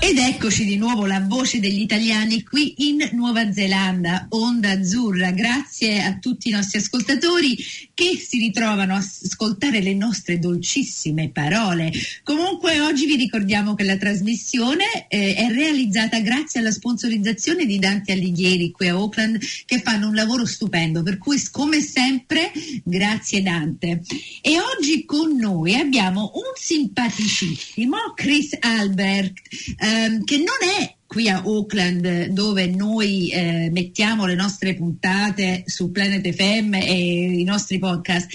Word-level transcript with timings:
ed 0.00 0.16
eccoci 0.16 0.64
di 0.64 0.76
nuovo 0.76 1.06
la 1.06 1.20
voce 1.20 1.58
degli 1.58 1.80
italiani 1.80 2.42
qui 2.44 2.88
in 2.88 3.08
Nuova 3.12 3.52
Zelanda, 3.52 4.26
Onda 4.30 4.70
Azzurra. 4.70 5.32
Grazie 5.32 6.02
a 6.02 6.18
tutti 6.18 6.48
i 6.48 6.52
nostri 6.52 6.78
ascoltatori 6.78 7.56
che 7.94 8.16
si 8.16 8.38
ritrovano 8.38 8.94
a 8.94 8.98
ascoltare 8.98 9.80
le 9.80 9.94
nostre 9.94 10.38
dolcissime 10.38 11.30
parole. 11.30 11.90
Comunque 12.22 12.80
oggi 12.80 13.06
vi 13.06 13.16
ricordiamo 13.16 13.74
che 13.74 13.82
la 13.82 13.96
trasmissione 13.96 15.08
eh, 15.08 15.34
è 15.34 15.48
realizzata 15.50 16.20
grazie 16.20 16.60
alla 16.60 16.70
sponsorizzazione 16.70 17.66
di 17.66 17.78
Dante 17.80 18.12
Alighieri 18.12 18.70
qui 18.70 18.88
a 18.88 18.92
Auckland 18.92 19.38
che 19.66 19.80
fanno 19.80 20.06
un 20.06 20.14
lavoro 20.14 20.46
stupendo, 20.46 21.02
per 21.02 21.18
cui 21.18 21.42
come 21.50 21.80
sempre 21.80 22.52
grazie 22.84 23.42
Dante. 23.42 24.00
E 24.42 24.60
oggi 24.60 25.04
con 25.04 25.36
noi 25.36 25.74
abbiamo 25.74 26.30
un 26.34 26.52
simpaticissimo 26.54 27.96
Chris 28.14 28.56
Albert 28.60 29.40
ehm, 29.88 30.24
che 30.24 30.36
non 30.36 30.46
è 30.78 30.96
qui 31.06 31.28
a 31.30 31.38
Auckland 31.38 32.26
dove 32.26 32.66
noi 32.66 33.30
eh, 33.30 33.70
mettiamo 33.72 34.26
le 34.26 34.34
nostre 34.34 34.74
puntate 34.74 35.62
su 35.66 35.90
Planet 35.90 36.30
FM 36.30 36.74
e 36.74 37.40
i 37.40 37.44
nostri 37.44 37.78
podcast. 37.78 38.28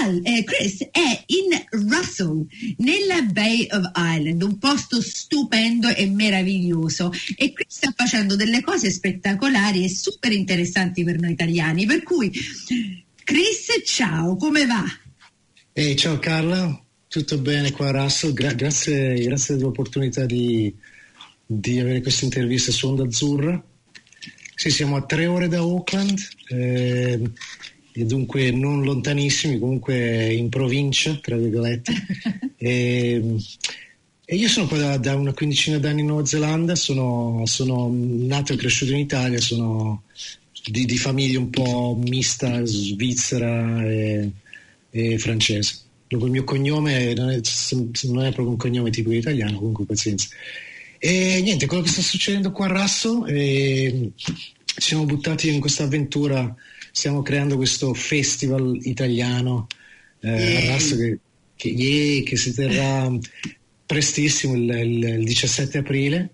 Al, 0.00 0.20
eh, 0.22 0.44
Chris 0.44 0.88
è 0.90 1.24
in 1.26 1.88
Russell, 1.88 2.46
nella 2.78 3.22
Bay 3.22 3.66
of 3.70 3.90
Island, 3.94 4.42
un 4.42 4.58
posto 4.58 5.00
stupendo 5.00 5.88
e 5.88 6.06
meraviglioso. 6.06 7.12
E 7.36 7.52
Chris 7.52 7.76
sta 7.76 7.92
facendo 7.94 8.36
delle 8.36 8.60
cose 8.60 8.90
spettacolari 8.90 9.84
e 9.84 9.88
super 9.88 10.32
interessanti 10.32 11.02
per 11.04 11.18
noi 11.18 11.32
italiani. 11.32 11.84
Per 11.84 12.02
cui, 12.04 12.32
Chris, 13.24 13.82
ciao, 13.84 14.36
come 14.36 14.66
va? 14.66 14.84
Ehi, 15.72 15.96
ciao 15.96 16.18
Carla, 16.18 16.84
tutto 17.08 17.38
bene 17.38 17.72
qua 17.72 17.90
Russell? 17.90 18.32
Gra- 18.32 18.52
grazie, 18.52 19.14
grazie 19.14 19.56
dell'opportunità 19.56 20.26
di, 20.26 20.72
di 21.44 21.80
avere 21.80 22.02
questa 22.02 22.24
intervista 22.24 22.70
su 22.70 22.86
Onda 22.86 23.04
Azzurra. 23.04 23.62
Sì, 24.54 24.70
siamo 24.70 24.96
a 24.96 25.02
tre 25.02 25.26
ore 25.26 25.48
da 25.48 25.58
Auckland, 25.58 26.18
eh, 26.48 27.20
e 27.92 28.04
dunque 28.04 28.50
non 28.50 28.82
lontanissimi, 28.82 29.58
comunque 29.58 30.32
in 30.32 30.48
provincia, 30.48 31.16
tra 31.22 31.36
virgolette. 31.36 31.92
e, 32.58 33.36
e 34.24 34.36
io 34.36 34.48
sono 34.48 34.66
qua 34.66 34.78
da, 34.78 34.96
da, 34.98 35.16
una 35.16 35.32
quindicina 35.32 35.78
d'anni 35.78 36.00
in 36.00 36.06
Nuova 36.06 36.26
Zelanda, 36.26 36.74
sono, 36.74 37.42
sono 37.46 37.88
nato 37.92 38.52
e 38.52 38.56
cresciuto 38.56 38.92
in 38.92 38.98
Italia, 38.98 39.40
sono 39.40 40.02
di, 40.66 40.84
di 40.84 40.98
famiglia 40.98 41.38
un 41.38 41.50
po' 41.50 41.96
mista 41.98 42.64
svizzera 42.64 43.82
e, 43.84 44.30
e 44.90 45.18
francese. 45.18 45.86
Dopo 46.08 46.24
il 46.24 46.30
mio 46.30 46.44
cognome 46.44 47.12
non 47.12 47.30
è, 47.30 47.40
non 48.04 48.24
è, 48.24 48.32
proprio 48.32 48.48
un 48.48 48.56
cognome 48.56 48.90
tipico 48.90 49.14
italiano, 49.14 49.58
comunque 49.58 49.84
pazienza. 49.84 50.28
E 50.98 51.40
niente, 51.42 51.66
quello 51.66 51.82
che 51.82 51.90
sta 51.90 52.00
succedendo 52.00 52.50
qua 52.50 52.66
a 52.66 52.72
Rasso, 52.72 53.26
eh, 53.26 54.10
ci 54.16 54.34
siamo 54.74 55.04
buttati 55.04 55.52
in 55.52 55.60
questa 55.60 55.84
avventura, 55.84 56.54
stiamo 56.90 57.22
creando 57.22 57.56
questo 57.56 57.92
festival 57.94 58.78
italiano 58.82 59.66
eh, 60.20 60.56
a 60.56 60.70
Rasso 60.72 60.96
che, 60.96 61.18
che, 61.54 61.68
yeah, 61.68 62.22
che, 62.24 62.36
si 62.36 62.54
terrà 62.54 63.12
prestissimo 63.84 64.54
il, 64.54 64.68
il, 64.68 65.04
il 65.20 65.24
17 65.24 65.78
aprile, 65.78 66.30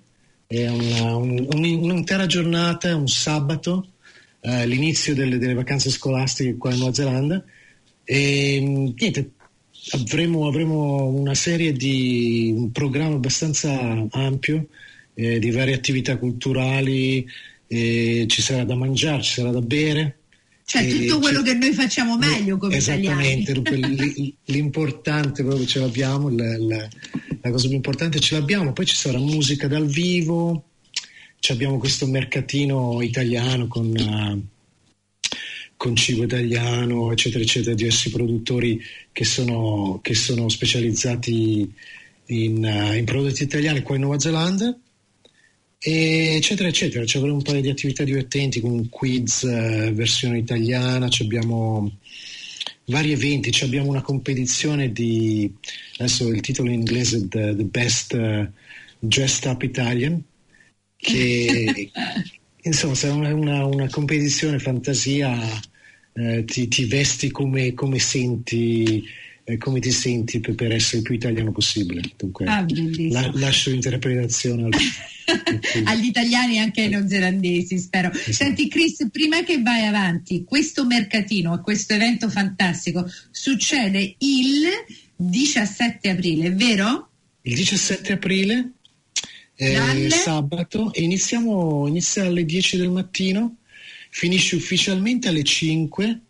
è 0.46 0.68
una, 0.68 1.16
un, 1.16 1.46
un'intera 1.52 2.26
giornata, 2.26 2.96
un 2.96 3.08
sabato, 3.08 3.88
eh, 4.40 4.66
l'inizio 4.66 5.14
delle, 5.14 5.38
delle 5.38 5.54
vacanze 5.54 5.90
scolastiche 5.90 6.56
qua 6.56 6.70
in 6.70 6.78
Nuova 6.78 6.94
Zelanda. 6.94 7.44
E 8.06 8.60
niente, 8.60 9.30
avremo, 9.90 10.46
avremo, 10.46 11.06
una 11.06 11.34
serie 11.34 11.72
di 11.72 12.52
un 12.54 12.72
programma 12.72 13.14
abbastanza 13.14 14.06
ampio 14.10 14.68
eh, 15.14 15.38
di 15.38 15.50
varie 15.50 15.74
attività 15.74 16.16
culturali, 16.16 17.26
eh, 17.66 18.24
ci 18.28 18.42
sarà 18.42 18.64
da 18.64 18.74
mangiare, 18.74 19.22
ci 19.22 19.34
sarà 19.34 19.50
da 19.50 19.60
bere. 19.60 20.18
Cioè 20.66 20.88
tutto 20.88 21.18
quello 21.18 21.42
che 21.42 21.52
noi 21.52 21.72
facciamo 21.72 22.16
meglio 22.16 22.56
come 22.56 22.76
esattamente, 22.76 23.52
italiani. 23.58 24.34
l'importante 24.46 25.44
proprio 25.44 25.66
ce 25.66 25.78
l'abbiamo, 25.78 26.30
la, 26.30 26.56
la, 26.58 26.88
la, 27.42 27.50
cosa 27.50 27.66
più 27.66 27.76
importante 27.76 28.18
ce 28.18 28.38
l'abbiamo, 28.38 28.72
poi 28.72 28.86
ci 28.86 28.96
sarà 28.96 29.18
musica 29.18 29.68
dal 29.68 29.86
vivo, 29.86 30.64
abbiamo 31.48 31.78
questo 31.78 32.06
mercatino 32.06 33.02
italiano 33.02 33.66
con... 33.66 33.86
Uh, 33.88 34.52
con 35.84 35.96
cibo 35.96 36.22
italiano, 36.24 37.12
eccetera, 37.12 37.44
eccetera, 37.44 37.74
diversi 37.74 38.08
produttori 38.08 38.80
che 39.12 39.26
sono, 39.26 39.98
che 40.00 40.14
sono 40.14 40.48
specializzati 40.48 41.70
in, 42.28 42.64
uh, 42.64 42.96
in, 42.96 43.04
prodotti 43.04 43.42
italiani 43.42 43.82
qua 43.82 43.96
in 43.96 44.00
Nuova 44.00 44.18
Zelanda, 44.18 44.74
e 45.78 46.36
eccetera, 46.36 46.70
eccetera. 46.70 47.04
Ci 47.04 47.18
avremo 47.18 47.34
un 47.34 47.42
paio 47.42 47.60
di 47.60 47.68
attività 47.68 48.02
divertenti 48.02 48.62
con 48.62 48.70
un 48.70 48.88
quiz 48.88 49.42
uh, 49.42 49.92
versione 49.92 50.38
italiana, 50.38 51.10
abbiamo 51.20 51.98
vari 52.86 53.12
eventi, 53.12 53.52
abbiamo 53.62 53.90
una 53.90 54.00
competizione 54.00 54.90
di, 54.90 55.52
adesso 55.98 56.26
il 56.28 56.40
titolo 56.40 56.70
in 56.70 56.78
inglese 56.78 57.18
è 57.18 57.28
The, 57.28 57.56
the 57.56 57.64
Best 57.64 58.14
uh, 58.14 58.48
Dressed 58.98 59.44
Up 59.52 59.62
Italian, 59.62 60.22
che 60.96 61.90
insomma 62.62 62.94
sarà 62.94 63.12
una, 63.12 63.34
una, 63.34 63.66
una 63.66 63.88
competizione 63.90 64.58
fantasia 64.58 65.60
eh, 66.14 66.44
ti, 66.44 66.68
ti, 66.68 66.84
vesti 66.86 67.30
come, 67.30 67.74
come 67.74 67.98
senti 67.98 69.04
eh, 69.44 69.58
come 69.58 69.78
ti 69.78 69.90
senti 69.90 70.40
per, 70.40 70.54
per, 70.54 70.72
essere 70.72 70.98
il 70.98 71.02
più 71.02 71.14
italiano 71.14 71.52
possibile. 71.52 72.00
Dunque, 72.16 72.46
ah, 72.46 72.64
la, 73.10 73.30
lascio 73.34 73.70
l'interpretazione 73.70 74.64
al, 74.64 74.72
agli 75.84 76.06
italiani 76.06 76.56
e 76.56 76.58
anche 76.60 76.82
ai 76.82 76.88
neozelandesi, 76.88 77.78
spero. 77.78 78.10
Esatto. 78.10 78.32
Senti, 78.32 78.68
Chris, 78.68 79.06
prima 79.10 79.42
che 79.42 79.60
vai 79.60 79.86
avanti, 79.86 80.44
questo 80.44 80.86
mercatino, 80.86 81.60
questo 81.60 81.92
evento 81.92 82.30
fantastico 82.30 83.06
succede 83.30 84.14
il 84.18 84.66
17 85.16 86.08
aprile, 86.08 86.50
vero? 86.50 87.10
Il 87.42 87.54
17 87.54 88.14
aprile, 88.14 88.70
eh, 89.56 90.08
sabato, 90.08 90.90
e 90.94 91.02
iniziamo, 91.02 91.86
inizia 91.86 92.24
alle 92.24 92.46
10 92.46 92.78
del 92.78 92.90
mattino 92.90 93.58
finisce 94.14 94.54
ufficialmente 94.54 95.26
alle 95.26 95.42
5, 95.42 96.20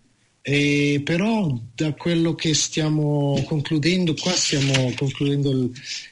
eh, 0.40 1.02
però 1.04 1.54
da 1.74 1.92
quello 1.92 2.34
che 2.34 2.54
stiamo 2.54 3.42
concludendo 3.44 4.14
qua, 4.14 4.32
stiamo 4.32 4.90
concludendo 4.96 5.50
il, 5.50 5.70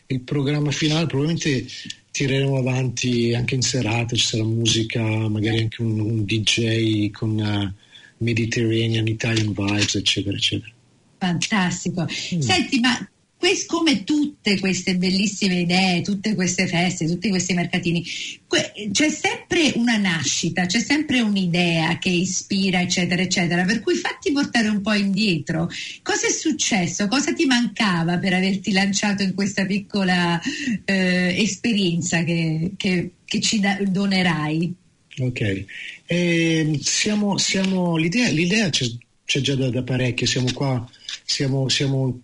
il 0.08 0.20
programma 0.20 0.70
finale, 0.70 1.06
probabilmente 1.06 1.66
tireremo 2.10 2.58
avanti 2.58 3.32
anche 3.32 3.54
in 3.54 3.62
serata, 3.62 4.14
ci 4.14 4.22
sarà 4.22 4.44
musica, 4.44 5.02
magari 5.02 5.60
anche 5.62 5.80
un, 5.80 5.98
un 5.98 6.24
DJ 6.26 7.10
con 7.10 7.38
uh, 7.38 7.72
Mediterranean, 8.18 9.06
Italian 9.06 9.54
vibes, 9.54 9.94
eccetera, 9.94 10.36
eccetera. 10.36 10.70
Fantastico. 11.16 12.02
Mm. 12.02 12.40
Senti, 12.40 12.80
ma 12.80 13.10
Quest, 13.42 13.66
come 13.66 14.04
tutte 14.04 14.60
queste 14.60 14.96
bellissime 14.96 15.62
idee, 15.62 16.00
tutte 16.02 16.36
queste 16.36 16.68
feste, 16.68 17.06
tutti 17.06 17.28
questi 17.28 17.54
mercatini, 17.54 18.06
que- 18.46 18.72
c'è 18.92 19.10
sempre 19.10 19.72
una 19.74 19.96
nascita, 19.96 20.64
c'è 20.66 20.78
sempre 20.78 21.20
un'idea 21.22 21.98
che 21.98 22.08
ispira, 22.08 22.80
eccetera, 22.80 23.20
eccetera. 23.20 23.64
Per 23.64 23.80
cui 23.80 23.96
fatti 23.96 24.30
portare 24.30 24.68
un 24.68 24.80
po' 24.80 24.92
indietro. 24.92 25.68
Cosa 26.04 26.28
è 26.28 26.30
successo? 26.30 27.08
Cosa 27.08 27.32
ti 27.32 27.44
mancava 27.44 28.16
per 28.18 28.32
averti 28.34 28.70
lanciato 28.70 29.24
in 29.24 29.34
questa 29.34 29.66
piccola 29.66 30.40
eh, 30.84 31.34
esperienza 31.36 32.22
che, 32.22 32.74
che, 32.76 33.10
che 33.24 33.40
ci 33.40 33.58
da- 33.58 33.80
donerai? 33.84 34.72
Ok, 35.18 35.64
eh, 36.06 36.78
siamo, 36.80 37.38
siamo, 37.38 37.96
l'idea, 37.96 38.30
l'idea 38.30 38.70
c'è, 38.70 38.86
c'è, 39.24 39.40
già 39.40 39.56
da, 39.56 39.68
da 39.68 39.82
parecchio, 39.82 40.28
siamo 40.28 40.52
qua, 40.52 40.88
siamo, 41.24 41.68
siamo 41.68 42.20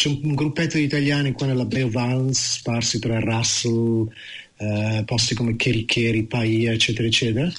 c'è 0.00 0.08
un, 0.08 0.34
gruppetto 0.34 0.78
di 0.78 0.84
italiani 0.84 1.32
qua 1.32 1.46
nella 1.46 1.66
Bay 1.66 1.82
of 1.82 1.90
Islands 1.90 2.54
sparsi 2.54 2.98
tra 2.98 3.20
Russell, 3.20 4.08
eh, 4.56 5.02
posti 5.04 5.34
come 5.34 5.56
Kerikeri, 5.56 6.24
Paia, 6.24 6.72
eccetera, 6.72 7.06
eccetera. 7.06 7.52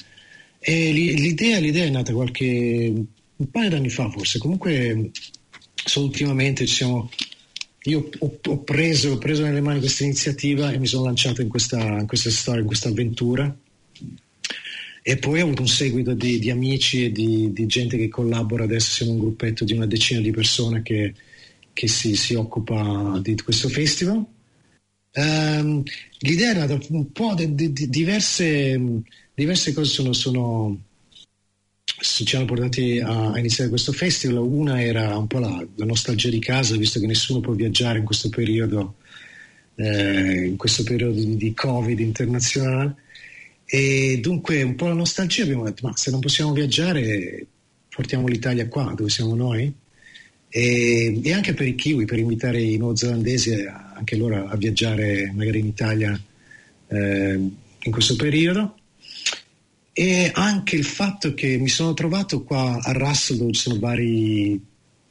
E 0.57 0.91
l'idea, 0.91 1.59
l'idea, 1.59 1.85
è 1.85 1.89
nata 1.91 2.11
qualche 2.13 2.91
un 3.35 3.49
paio 3.51 3.69
d'anni 3.69 3.89
fa 3.89 4.09
forse, 4.09 4.39
comunque 4.39 5.11
solo 5.85 6.07
ultimamente 6.07 6.65
ci 6.65 6.73
siamo, 6.73 7.11
io 7.83 8.09
ho, 8.17 8.39
ho, 8.43 8.57
preso, 8.63 9.11
ho, 9.11 9.17
preso, 9.19 9.43
nelle 9.43 9.61
mani 9.61 9.77
questa 9.77 10.03
iniziativa 10.03 10.71
e 10.71 10.79
mi 10.79 10.87
sono 10.87 11.05
lanciato 11.05 11.43
in 11.43 11.47
questa, 11.47 11.99
in 11.99 12.07
questa 12.07 12.31
storia, 12.31 12.61
in 12.61 12.67
questa 12.67 12.89
avventura. 12.89 13.55
E 15.03 15.17
poi 15.17 15.41
ho 15.41 15.45
avuto 15.45 15.61
un 15.61 15.67
seguito 15.67 16.15
di, 16.15 16.39
di 16.39 16.49
amici 16.49 17.05
e 17.05 17.11
di, 17.11 17.53
di, 17.53 17.67
gente 17.67 17.97
che 17.97 18.09
collabora, 18.09 18.63
adesso 18.63 18.93
siamo 18.93 19.11
un 19.11 19.19
gruppetto 19.19 19.63
di 19.63 19.73
una 19.73 19.85
decina 19.85 20.21
di 20.21 20.31
persone 20.31 20.81
che 20.81 21.13
che 21.73 21.87
si, 21.87 22.15
si 22.15 22.33
occupa 22.35 23.19
di 23.21 23.35
questo 23.41 23.69
festival 23.69 24.25
Um, 25.13 25.83
l'idea 26.19 26.51
era 26.51 26.79
un 26.89 27.11
po' 27.11 27.33
di, 27.35 27.53
di, 27.53 27.73
di 27.73 27.89
diverse, 27.89 28.79
diverse, 29.33 29.73
cose 29.73 29.91
sono, 29.91 30.13
sono, 30.13 30.83
ci 31.83 32.35
hanno 32.35 32.45
portati 32.45 32.99
a, 32.99 33.31
a, 33.31 33.37
iniziare 33.37 33.69
questo 33.69 33.91
festival. 33.91 34.37
Una 34.37 34.81
era 34.81 35.17
un 35.17 35.27
po' 35.27 35.39
la, 35.39 35.65
la, 35.75 35.85
nostalgia 35.85 36.29
di 36.29 36.39
casa, 36.39 36.77
visto 36.77 36.99
che 36.99 37.07
nessuno 37.07 37.41
può 37.41 37.53
viaggiare 37.53 37.99
in 37.99 38.05
questo 38.05 38.29
periodo, 38.29 38.95
eh, 39.75 40.45
in 40.45 40.55
questo 40.55 40.83
periodo 40.83 41.13
di, 41.13 41.35
di 41.35 41.53
Covid 41.53 41.99
internazionale. 41.99 42.95
E 43.65 44.17
dunque 44.21 44.63
un 44.63 44.75
po' 44.75 44.87
la 44.87 44.93
nostalgia 44.93 45.43
abbiamo 45.43 45.65
detto, 45.65 45.87
ma 45.87 45.95
se 45.95 46.09
non 46.11 46.21
possiamo 46.21 46.53
viaggiare, 46.53 47.45
portiamo 47.89 48.27
l'Italia 48.27 48.67
qua, 48.69 48.93
dove 48.95 49.09
siamo 49.09 49.35
noi. 49.35 49.73
E, 50.53 51.21
e 51.23 51.33
anche 51.33 51.53
per 51.53 51.65
i 51.65 51.75
kiwi, 51.75 52.03
per 52.03 52.19
invitare 52.19 52.61
i 52.61 52.77
neozelandesi 52.77 53.65
anche 53.65 54.17
loro 54.17 54.47
a 54.47 54.55
viaggiare 54.57 55.31
magari 55.33 55.59
in 55.59 55.67
Italia 55.67 56.21
eh, 56.87 57.33
in 57.33 57.91
questo 57.91 58.17
periodo. 58.17 58.75
E 59.93 60.29
anche 60.33 60.75
il 60.75 60.83
fatto 60.83 61.33
che 61.33 61.57
mi 61.57 61.69
sono 61.69 61.93
trovato 61.93 62.43
qua 62.43 62.79
a 62.81 62.91
Russell 62.91 63.37
dove 63.37 63.53
ci 63.53 63.61
sono 63.61 63.79
vari, 63.79 64.59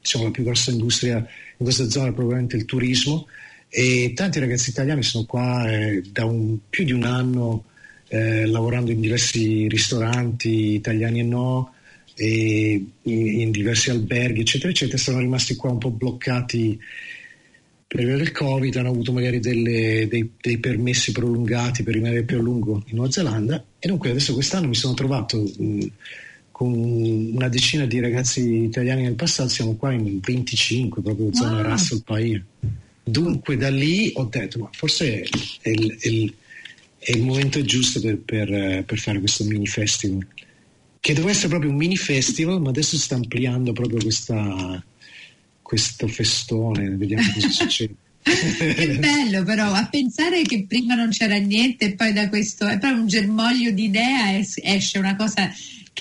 diciamo 0.01 0.25
la 0.25 0.31
più 0.31 0.45
grossa 0.45 0.71
industria 0.71 1.17
in 1.17 1.65
questa 1.65 1.89
zona 1.89 2.13
probabilmente 2.13 2.57
il 2.57 2.65
turismo 2.65 3.27
e 3.69 4.13
tanti 4.15 4.41
ragazzi 4.41 4.71
italiani 4.71 5.03
sono 5.03 5.25
qua 5.25 5.71
eh, 5.71 6.03
da 6.11 6.25
un, 6.25 6.59
più 6.69 6.85
di 6.85 6.93
un 6.93 7.05
anno 7.05 7.65
eh, 8.09 8.45
lavorando 8.47 8.91
in 8.91 9.01
diversi 9.01 9.69
ristoranti 9.69 10.75
italiani 10.75 11.21
e 11.21 11.23
no, 11.23 11.75
in, 12.27 13.41
in, 13.41 13.51
diversi 13.51 13.91
alberghi, 13.91 14.41
eccetera, 14.41 14.71
eccetera, 14.71 14.99
sono 14.99 15.19
rimasti 15.19 15.57
qua 15.57 15.71
un 15.71 15.79
po' 15.79 15.91
bloccati 15.91 16.79
per 17.87 18.01
il 18.01 18.31
Covid, 18.31 18.77
hanno 18.77 18.91
avuto 18.91 19.13
magari 19.13 19.41
delle, 19.41 20.07
dei, 20.09 20.31
dei, 20.41 20.59
permessi 20.59 21.11
prolungati 21.11 21.83
per 21.83 21.95
rimanere 21.95 22.23
più 22.23 22.39
a 22.39 22.41
lungo 22.41 22.85
in 22.87 22.97
Nuova 22.97 23.11
Zelanda 23.11 23.65
e 23.79 23.89
dunque 23.89 24.11
adesso 24.11 24.33
quest'anno 24.33 24.69
mi 24.69 24.77
sono 24.77 24.95
trovato 24.95 25.43
mh, 25.43 25.87
con 26.53 26.73
una 26.73 27.49
decina 27.49 27.87
di 27.87 27.99
ragazzi 27.99 28.63
italiani 28.63 29.03
nel 29.03 29.15
passato, 29.15 29.49
siamo 29.49 29.75
qua 29.75 29.93
in 29.93 30.21
25, 30.21 31.03
proprio 31.03 31.35
zona 31.35 31.63
wow. 31.63 31.71
Russell 31.71 32.03
Paia. 32.05 32.45
Dunque 33.03 33.57
da 33.57 33.71
lì 33.71 34.13
ho 34.15 34.25
detto, 34.25 34.59
ma 34.61 34.69
forse 34.71 35.23
è 35.63 35.69
il, 35.71 35.97
è 35.99 36.09
il 36.09 36.35
è 37.03 37.13
il 37.13 37.23
momento 37.23 37.63
giusto 37.63 37.99
per, 37.99 38.19
per, 38.19 38.85
per, 38.85 38.99
fare 38.99 39.21
questo 39.21 39.43
mini 39.45 39.67
festival 39.67 40.27
che 41.01 41.15
doveva 41.15 41.33
essere 41.33 41.49
proprio 41.49 41.71
un 41.71 41.77
mini 41.77 41.97
festival 41.97 42.61
ma 42.61 42.69
adesso 42.69 42.99
sta 42.99 43.15
ampliando 43.15 43.73
proprio 43.73 43.99
questa, 43.99 44.83
questo 45.63 46.07
festone 46.07 46.91
vediamo 46.91 47.23
cosa 47.33 47.49
succede. 47.51 47.95
Che 48.23 48.99
bello 48.99 49.43
però 49.45 49.73
a 49.73 49.89
pensare 49.89 50.43
che 50.43 50.67
prima 50.69 50.95
non 50.95 51.09
c'era 51.09 51.39
niente 51.39 51.87
e 51.87 51.95
poi 51.95 52.13
da 52.13 52.29
questo 52.29 52.67
è 52.67 52.79
proprio 52.79 53.01
un 53.01 53.09
germoglio 53.09 53.71
di 53.71 53.85
idea 53.85 54.39
esce 54.39 54.99
una 54.99 55.17
cosa 55.17 55.51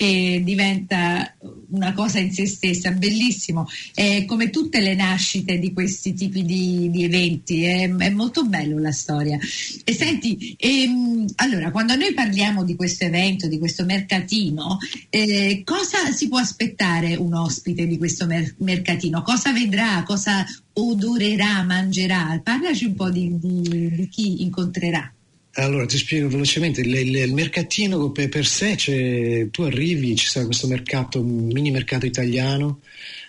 che 0.00 0.40
diventa 0.42 1.36
una 1.72 1.92
cosa 1.92 2.20
in 2.20 2.32
se 2.32 2.46
stessa, 2.46 2.90
bellissimo, 2.90 3.68
è 3.92 4.24
come 4.24 4.48
tutte 4.48 4.80
le 4.80 4.94
nascite 4.94 5.58
di 5.58 5.74
questi 5.74 6.14
tipi 6.14 6.42
di, 6.42 6.88
di 6.88 7.04
eventi, 7.04 7.64
è, 7.64 7.94
è, 7.94 8.08
molto 8.08 8.46
bello 8.46 8.78
la 8.78 8.92
storia. 8.92 9.38
E 9.84 9.92
senti, 9.92 10.56
ehm, 10.56 11.26
allora, 11.36 11.70
quando 11.70 11.96
noi 11.96 12.14
parliamo 12.14 12.64
di 12.64 12.76
questo 12.76 13.04
evento, 13.04 13.46
di 13.46 13.58
questo 13.58 13.84
mercatino, 13.84 14.78
eh, 15.10 15.60
cosa 15.66 16.10
si 16.12 16.28
può 16.28 16.38
aspettare 16.38 17.16
un 17.16 17.34
ospite 17.34 17.86
di 17.86 17.98
questo 17.98 18.24
mer- 18.24 18.54
mercatino? 18.60 19.20
Cosa 19.20 19.52
vedrà? 19.52 20.02
Cosa 20.06 20.46
odorerà, 20.72 21.62
mangerà? 21.62 22.40
Parlaci 22.42 22.86
un 22.86 22.94
po' 22.94 23.10
di, 23.10 23.38
di, 23.38 23.90
di 23.96 24.08
chi 24.08 24.44
incontrerà. 24.44 25.12
Allora 25.54 25.84
ti 25.84 25.98
spiego 25.98 26.28
velocemente, 26.28 26.80
il, 26.80 26.94
il, 26.94 27.16
il 27.16 27.34
mercatino 27.34 28.10
per, 28.12 28.28
per 28.28 28.46
sé, 28.46 28.76
cioè, 28.76 29.48
tu 29.50 29.62
arrivi, 29.62 30.14
ci 30.14 30.26
sarà 30.26 30.44
questo 30.46 30.68
mercato, 30.68 31.22
mini 31.22 31.70
mercato 31.70 32.06
italiano, 32.06 32.80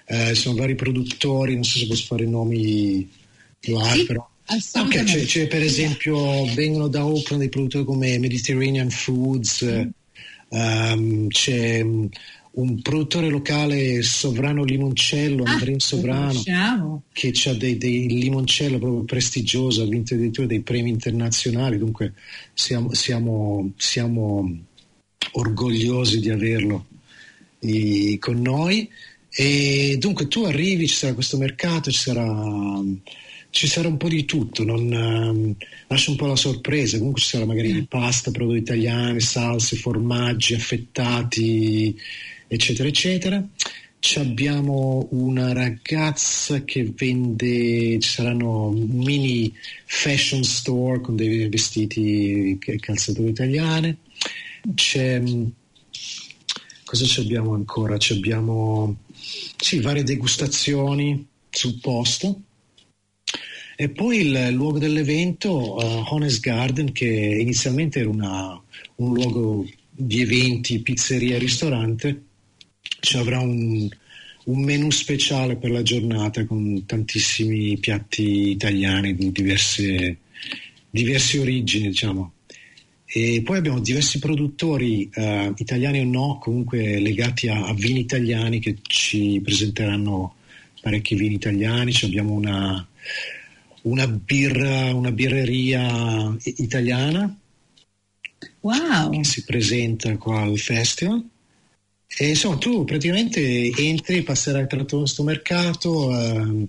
eh, 0.06 0.35
sono 0.35 0.56
vari 0.56 0.75
produttori, 0.75 1.56
non 1.56 1.63
so 1.63 1.79
se 1.79 1.88
posso 1.88 2.06
fare 2.06 2.25
nomi 2.25 3.09
live 3.62 3.94
sì, 3.94 4.06
però. 4.06 4.29
Okay, 4.45 5.03
c'è, 5.03 5.23
c'è, 5.23 5.47
per 5.47 5.62
esempio, 5.62 6.45
vengono 6.53 6.88
da 6.88 7.06
Oakland 7.06 7.41
dei 7.41 7.50
produttori 7.50 7.85
come 7.85 8.19
Mediterranean 8.19 8.89
Foods, 8.89 9.63
mm. 9.63 9.88
um, 10.50 11.27
c'è 11.29 11.83
un 12.53 12.81
produttore 12.81 13.30
locale, 13.30 14.01
Sovrano 14.01 14.63
Limoncello, 14.63 15.44
ah, 15.44 15.57
Sovrano, 15.77 17.03
che 17.13 17.31
ha 17.45 17.53
dei, 17.53 17.77
dei 17.77 18.07
limoncello 18.07 18.77
proprio 18.77 19.03
prestigioso, 19.03 19.83
ha 19.83 19.88
vinto 19.88 20.15
addirittura 20.15 20.48
dei 20.48 20.62
premi 20.62 20.89
internazionali, 20.89 21.77
dunque 21.77 22.13
siamo, 22.53 22.94
siamo, 22.94 23.71
siamo 23.77 24.57
orgogliosi 25.33 26.19
di 26.19 26.30
averlo 26.30 26.88
i, 27.59 28.18
con 28.19 28.42
noi. 28.42 28.89
E 29.33 29.95
dunque 29.98 30.27
tu 30.27 30.44
arrivi, 30.44 30.88
ci 30.88 30.95
sarà 30.95 31.13
questo 31.13 31.38
mercato, 31.38 31.89
ci 31.89 32.00
sarà, 32.00 32.81
ci 33.50 33.65
sarà 33.65 33.88
un 33.88 33.95
po' 33.95 34.09
di 34.09 34.25
tutto, 34.25 34.65
non, 34.65 34.92
um, 34.92 35.56
lascia 35.88 36.12
un 36.12 36.18
po' 36.18 36.25
la 36.25 36.36
sorpresa, 36.36 36.98
comunque 36.98 37.21
ci 37.21 37.30
sarà 37.30 37.45
magari 37.45 37.71
mm. 37.71 37.83
pasta, 37.83 38.31
prodotti 38.31 38.57
italiani, 38.57 39.21
salse, 39.21 39.77
formaggi 39.77 40.53
affettati 40.53 41.95
eccetera, 42.53 42.89
eccetera. 42.89 43.48
Ci 44.00 44.19
abbiamo 44.19 45.07
una 45.12 45.53
ragazza 45.53 46.63
che 46.65 46.92
vende, 46.94 47.98
ci 48.00 48.09
saranno 48.09 48.71
mini 48.71 49.53
fashion 49.86 50.44
store 50.44 51.00
con 51.00 51.15
dei 51.15 51.48
vestiti 51.48 52.57
e 52.59 52.80
calzature 52.80 53.30
italiane. 53.30 53.98
C'è, 54.74 55.21
cosa 56.83 57.06
ci 57.06 57.19
abbiamo 57.21 57.53
ancora? 57.53 57.98
Ci 57.98 58.13
abbiamo 58.13 58.98
sì, 59.57 59.80
varie 59.80 60.03
degustazioni 60.03 61.25
sul 61.50 61.80
posto. 61.80 62.42
E 63.77 63.89
poi 63.89 64.25
il 64.25 64.50
luogo 64.51 64.77
dell'evento, 64.77 65.75
uh, 65.75 66.03
Honest 66.09 66.42
Garden, 66.42 66.92
che 66.92 67.06
inizialmente 67.06 68.00
era 68.00 68.09
una, 68.09 68.62
un 68.95 69.13
luogo 69.13 69.65
di 69.89 70.21
eventi, 70.21 70.81
pizzeria 70.81 71.38
ristorante, 71.38 72.30
ci 73.01 73.18
avrà 73.18 73.39
un, 73.39 73.89
un 74.45 74.63
menù 74.63 74.89
speciale 74.92 75.57
per 75.57 75.71
la 75.71 75.81
giornata 75.81 76.45
con 76.45 76.86
tantissimi 76.86 77.77
piatti 77.77 78.51
italiani 78.51 79.15
di 79.15 79.31
diverse, 79.31 80.18
diverse 80.89 81.39
origini, 81.39 81.88
diciamo. 81.89 82.34
E 83.05 83.41
poi 83.43 83.58
abbiamo 83.58 83.79
diversi 83.81 84.20
produttori 84.20 85.10
uh, 85.13 85.53
italiani 85.58 86.00
o 86.00 86.05
no, 86.05 86.38
comunque 86.39 87.00
legati 87.00 87.50
a, 87.50 87.65
a, 87.65 87.74
vini 87.74 88.00
italiani 88.00 88.60
che 88.60 88.77
ci 88.84 89.41
presenteranno 89.43 90.36
parecchi 90.79 91.15
vini 91.15 91.34
italiani. 91.34 91.91
Ci 91.91 92.05
abbiamo 92.05 92.34
una, 92.34 92.88
una, 93.81 94.08
birra, 94.08 94.93
una 94.93 95.12
birreria 95.12 96.34
italiana 96.43 97.38
wow. 98.62 99.10
che 99.10 99.24
si 99.25 99.43
presenta 99.43 100.15
qua 100.17 100.43
al 100.43 100.58
festival. 100.58 101.27
E 102.18 102.30
insomma, 102.30 102.58
tu 102.58 102.84
praticamente 102.84 103.72
entri, 103.77 104.22
passerai 104.22 104.68
tra 104.68 104.84
questo 104.84 105.24
mercato, 105.24 106.12
eh, 106.12 106.68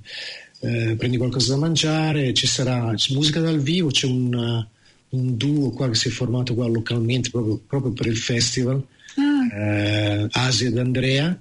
eh, 0.61 0.95
prendi 0.97 1.17
qualcosa 1.17 1.55
da 1.55 1.61
mangiare, 1.61 2.33
ci 2.33 2.47
sarà 2.47 2.95
musica 3.11 3.41
dal 3.41 3.61
vivo, 3.61 3.89
c'è 3.89 4.07
un, 4.07 4.67
un, 5.09 5.37
duo 5.37 5.71
qua 5.71 5.89
che 5.89 5.97
si 5.97 6.09
è 6.09 6.11
formato 6.11 6.55
qua 6.55 6.69
localmente 6.69 7.31
proprio, 7.31 7.61
proprio 7.67 7.93
per 7.93 8.07
il 8.07 8.17
festival, 8.17 8.87
ah. 9.17 9.57
eh, 9.57 10.29
Asia 10.31 10.69
ed 10.69 10.79
Andrea, 10.79 11.39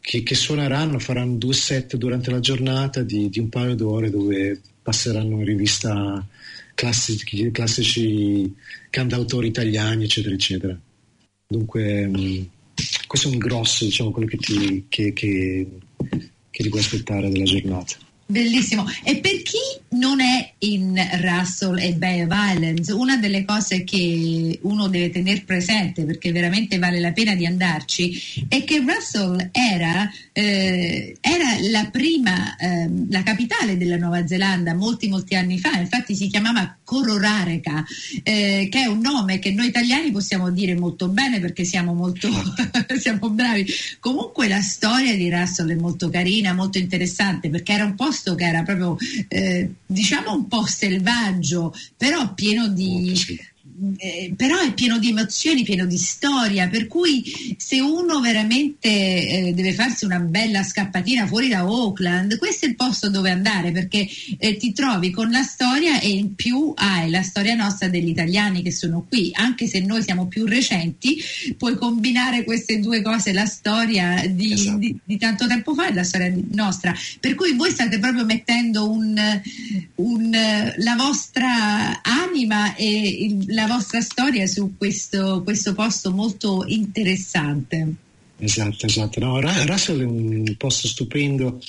che, 0.00 0.22
che, 0.24 0.34
suoneranno, 0.34 0.98
faranno 0.98 1.36
due 1.36 1.54
set 1.54 1.96
durante 1.96 2.30
la 2.30 2.40
giornata 2.40 3.02
di, 3.02 3.28
di 3.30 3.38
un 3.38 3.48
paio 3.48 3.76
d'ore 3.76 4.10
dove 4.10 4.60
passeranno 4.82 5.38
in 5.38 5.44
rivista 5.44 6.26
classici, 6.74 7.50
classici 7.52 8.52
cantautori 8.90 9.46
italiani, 9.46 10.04
eccetera, 10.04 10.34
eccetera. 10.34 10.78
Dunque 11.46 12.06
mm, 12.06 12.42
questo 13.06 13.28
è 13.28 13.32
un 13.32 13.38
grosso, 13.38 13.84
diciamo, 13.84 14.10
quello 14.10 14.26
che 14.26 14.36
ti, 14.36 14.86
che, 14.88 15.12
che, 15.12 15.66
che 16.50 16.62
ti 16.62 16.68
puoi 16.68 16.80
aspettare 16.80 17.30
della 17.30 17.44
giornata. 17.44 17.96
Bellissimo. 18.26 18.86
E 19.02 19.18
per 19.18 19.42
chi 19.42 19.58
non 19.90 20.20
è 20.20 20.54
in 20.60 20.98
Russell 21.20 21.78
e 21.78 21.92
Bay 21.92 22.22
of 22.22 22.30
Islands, 22.32 22.88
una 22.88 23.18
delle 23.18 23.44
cose 23.44 23.84
che 23.84 24.58
uno 24.62 24.88
deve 24.88 25.10
tenere 25.10 25.42
presente, 25.42 26.04
perché 26.04 26.32
veramente 26.32 26.78
vale 26.78 27.00
la 27.00 27.12
pena 27.12 27.34
di 27.34 27.44
andarci, 27.44 28.46
è 28.48 28.64
che 28.64 28.78
Russell 28.78 29.50
era, 29.52 30.10
eh, 30.32 31.16
era 31.20 31.44
la 31.68 31.88
prima, 31.92 32.56
eh, 32.56 32.88
la 33.10 33.22
capitale 33.22 33.76
della 33.76 33.98
Nuova 33.98 34.26
Zelanda 34.26 34.74
molti 34.74 35.08
molti 35.08 35.34
anni 35.34 35.58
fa, 35.58 35.78
infatti 35.78 36.16
si 36.16 36.28
chiamava 36.28 36.78
Cororareca, 36.82 37.84
eh, 38.22 38.68
che 38.70 38.82
è 38.82 38.86
un 38.86 39.00
nome 39.00 39.38
che 39.38 39.52
noi 39.52 39.66
italiani 39.66 40.10
possiamo 40.10 40.50
dire 40.50 40.74
molto 40.74 41.08
bene 41.08 41.40
perché 41.40 41.64
siamo 41.64 41.92
molto 41.92 42.30
siamo 42.98 43.28
bravi. 43.28 43.66
Comunque 44.00 44.48
la 44.48 44.62
storia 44.62 45.14
di 45.14 45.28
Russell 45.28 45.70
è 45.70 45.74
molto 45.74 46.08
carina, 46.08 46.54
molto 46.54 46.78
interessante, 46.78 47.50
perché 47.50 47.72
era 47.72 47.84
un 47.84 47.94
po' 47.94 48.12
posto 48.14 48.36
che 48.36 48.44
era 48.44 48.62
proprio 48.62 48.96
eh, 49.28 49.28
di, 49.28 49.74
diciamo 49.84 50.32
un 50.32 50.46
po' 50.46 50.64
selvaggio, 50.64 51.74
però 51.96 52.32
pieno 52.32 52.68
di... 52.68 53.52
Eh, 53.96 54.32
però 54.36 54.58
è 54.60 54.72
pieno 54.72 54.98
di 54.98 55.08
emozioni, 55.08 55.64
pieno 55.64 55.84
di 55.84 55.96
storia, 55.98 56.68
per 56.68 56.86
cui 56.86 57.24
se 57.56 57.80
uno 57.80 58.20
veramente 58.20 58.88
eh, 58.88 59.52
deve 59.52 59.72
farsi 59.72 60.04
una 60.04 60.20
bella 60.20 60.62
scappatina 60.62 61.26
fuori 61.26 61.48
da 61.48 61.58
Auckland, 61.58 62.38
questo 62.38 62.66
è 62.66 62.68
il 62.68 62.76
posto 62.76 63.10
dove 63.10 63.30
andare 63.30 63.72
perché 63.72 64.06
eh, 64.38 64.56
ti 64.58 64.72
trovi 64.72 65.10
con 65.10 65.28
la 65.30 65.42
storia 65.42 65.98
e 65.98 66.08
in 66.10 66.36
più 66.36 66.72
hai 66.76 67.10
la 67.10 67.22
storia 67.22 67.54
nostra 67.56 67.88
degli 67.88 68.08
italiani 68.10 68.62
che 68.62 68.70
sono 68.70 69.04
qui, 69.08 69.30
anche 69.32 69.66
se 69.66 69.80
noi 69.80 70.02
siamo 70.04 70.28
più 70.28 70.46
recenti, 70.46 71.16
puoi 71.58 71.74
combinare 71.76 72.44
queste 72.44 72.78
due 72.78 73.02
cose, 73.02 73.32
la 73.32 73.46
storia 73.46 74.24
di, 74.28 74.52
Esatto. 74.52 74.78
di- 74.78 74.96
di 75.02 75.18
tanto 75.18 75.48
tempo 75.48 75.74
fa 75.74 75.88
e 75.88 75.94
la 75.94 76.04
storia 76.04 76.32
nostra. 76.52 76.94
Per 77.18 77.34
cui 77.34 77.54
voi 77.54 77.70
state 77.72 77.98
proprio 77.98 78.24
mettendo 78.24 78.88
un, 78.88 79.20
un- 79.96 80.72
la 80.76 80.94
vostra 80.96 82.02
anima 82.02 82.76
e 82.76 82.86
il- 83.08 83.44
la 83.48 83.63
vostra 83.66 84.00
storia 84.00 84.46
su 84.46 84.74
questo, 84.76 85.42
questo 85.42 85.74
posto 85.74 86.10
molto 86.10 86.64
interessante. 86.66 87.94
Esatto, 88.38 88.86
esatto. 88.86 89.20
No, 89.20 89.40
Russell 89.40 90.00
è 90.00 90.04
un 90.04 90.54
posto 90.56 90.88
stupendo, 90.88 91.60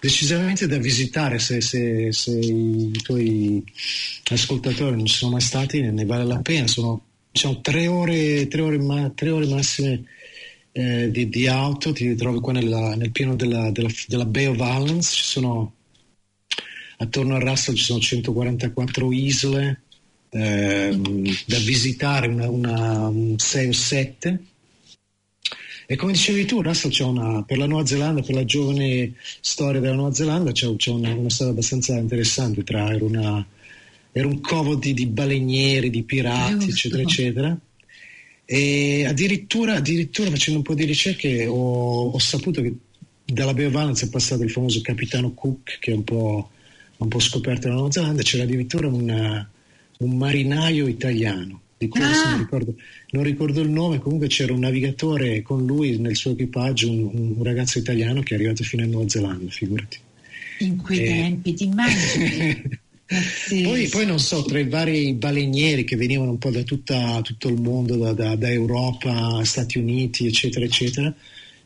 decisamente 0.00 0.66
da 0.66 0.78
visitare 0.78 1.38
se, 1.38 1.60
se- 1.60 2.12
se 2.12 2.30
i 2.38 2.92
tuoi 3.02 3.64
ascoltatori 4.30 4.96
non 4.96 5.06
ci 5.06 5.14
sono 5.16 5.32
mai 5.32 5.40
stati, 5.40 5.80
ne 5.80 6.04
vale 6.04 6.24
la 6.24 6.38
pena. 6.40 6.66
Sono 6.66 7.02
diciamo, 7.30 7.60
tre, 7.60 7.86
ore, 7.86 8.46
tre, 8.48 8.60
ore 8.62 8.78
ma- 8.78 9.10
tre 9.14 9.30
ore 9.30 9.46
massime 9.46 10.04
eh, 10.72 11.10
di, 11.10 11.28
di 11.28 11.46
auto, 11.48 11.92
ti 11.92 12.14
trovi 12.14 12.38
qua 12.40 12.52
nella- 12.52 12.94
nel 12.94 13.10
pieno 13.10 13.34
della, 13.34 13.70
della- 13.70 13.90
della 14.06 14.24
Bay 14.26 14.46
of 14.46 14.56
Islands, 14.56 15.10
ci 15.10 15.24
sono, 15.24 15.74
attorno 16.98 17.34
a 17.34 17.38
Russell 17.38 17.74
ci 17.74 17.84
sono 17.84 18.00
144 18.00 19.12
isole 19.12 19.82
ehm, 20.30 21.24
da 21.46 21.58
visitare, 21.58 22.28
una, 22.28 22.48
una, 22.48 23.08
un 23.08 23.38
6 23.38 23.68
o 23.68 23.72
7. 23.72 24.40
E 25.88 25.94
come 25.94 26.12
dicevi 26.12 26.44
tu, 26.46 26.62
Russell, 26.62 26.90
c'è 26.90 27.04
una, 27.04 27.42
per 27.44 27.58
la 27.58 27.66
Nuova 27.66 27.86
Zelanda, 27.86 28.20
per 28.20 28.34
la 28.34 28.44
giovane 28.44 29.14
storia 29.40 29.80
della 29.80 29.94
Nuova 29.94 30.12
Zelanda, 30.12 30.50
c'è, 30.50 30.74
c'è 30.74 30.90
una, 30.90 31.14
una 31.14 31.30
storia 31.30 31.52
abbastanza 31.52 31.96
interessante. 31.96 32.64
Tra, 32.64 32.92
era, 32.92 33.04
una- 33.04 33.46
era 34.10 34.26
un 34.26 34.40
covo 34.40 34.74
di, 34.74 34.94
di 34.94 35.06
balenieri, 35.06 35.90
di 35.90 36.02
pirati, 36.02 36.70
eccetera, 36.70 37.02
eccetera. 37.02 37.58
E 38.44 39.04
addirittura, 39.06 39.74
addirittura 39.74 40.30
facendo 40.30 40.58
un 40.60 40.64
po' 40.64 40.74
di 40.74 40.84
ricerche 40.84 41.46
ho, 41.46 42.10
ho 42.10 42.18
saputo 42.18 42.62
che 42.62 42.72
dalla 43.24 43.54
Bay 43.54 43.64
of 43.66 43.72
Islands 43.72 44.04
è 44.04 44.08
passato 44.08 44.42
il 44.42 44.50
famoso 44.50 44.80
capitano 44.80 45.34
Cook, 45.34 45.78
che 45.80 45.92
è 45.92 45.94
un 45.94 46.04
po', 46.04 46.50
un 46.96 47.08
po' 47.08 47.18
scoperto 47.20 47.66
nella 47.66 47.78
Nuova 47.78 47.92
Zelanda. 47.92 48.22
C'era 48.22 48.42
addirittura 48.44 48.88
una- 48.88 49.48
un 49.98 50.16
marinaio 50.16 50.86
italiano, 50.86 51.60
di 51.78 51.88
cui 51.88 52.00
Ah. 52.00 52.30
non 52.30 52.38
ricordo, 52.38 52.74
non 53.10 53.22
ricordo 53.24 53.60
il 53.60 53.70
nome, 53.70 53.98
comunque 53.98 54.28
c'era 54.28 54.52
un 54.52 54.60
navigatore 54.60 55.42
con 55.42 55.64
lui 55.64 55.98
nel 55.98 56.16
suo 56.16 56.32
equipaggio, 56.32 56.90
un, 56.90 57.34
un 57.36 57.42
ragazzo 57.42 57.78
italiano 57.78 58.22
che 58.22 58.34
è 58.34 58.36
arrivato 58.36 58.62
fino 58.64 58.82
in 58.84 58.90
Nuova 58.90 59.08
Zelanda, 59.08 59.50
figurati. 59.50 59.98
In 60.60 60.76
quei 60.78 61.00
Eh. 61.00 61.04
tempi, 61.04 61.54
ti 61.54 61.64
immagini? 61.64 62.84
Poi, 63.62 63.86
poi 63.86 64.04
non 64.04 64.18
so, 64.18 64.42
tra 64.42 64.58
i 64.58 64.68
vari 64.68 65.14
balenieri 65.14 65.84
che 65.84 65.94
venivano 65.94 66.32
un 66.32 66.38
po' 66.38 66.50
da 66.50 66.62
tutta- 66.64 67.20
tutto 67.22 67.46
il 67.48 67.60
mondo, 67.60 67.94
da, 67.94 68.12
da- 68.12 68.34
da 68.34 68.50
Europa, 68.50 69.44
Stati 69.44 69.78
Uniti, 69.78 70.26
eccetera, 70.26 70.64
eccetera, 70.64 71.14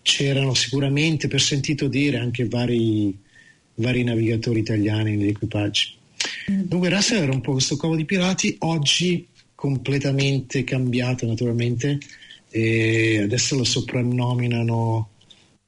c'erano 0.02 0.52
sicuramente, 0.52 1.28
per 1.28 1.40
sentito 1.40 1.88
dire, 1.88 2.18
anche 2.18 2.44
vari, 2.46 3.16
vari 3.76 4.02
navigatori 4.04 4.60
italiani 4.60 5.16
negli 5.16 5.28
equipaggi. 5.28 5.94
Dunque 6.47 6.89
Russell 6.89 7.23
era 7.23 7.33
un 7.33 7.41
po' 7.41 7.53
questo 7.53 7.77
covo 7.77 7.97
di 7.97 8.05
pirati, 8.05 8.57
oggi 8.61 9.29
completamente 9.55 10.65
cambiato 10.65 11.27
naturalmente, 11.27 11.99
e 12.49 13.21
adesso 13.23 13.57
lo 13.57 13.65
soprannominano, 13.65 15.11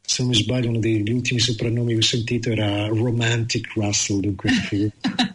se 0.01 0.23
non 0.23 0.33
mi 0.33 0.37
sbaglio 0.37 0.71
uno 0.71 0.79
degli 0.79 1.13
ultimi 1.13 1.41
soprannomi 1.41 1.93
che 1.93 1.99
ho 1.99 2.03
sentito 2.03 2.51
era 2.51 2.87
Romantic 2.87 3.73
Russell, 3.75 4.21
dunque 4.21 4.51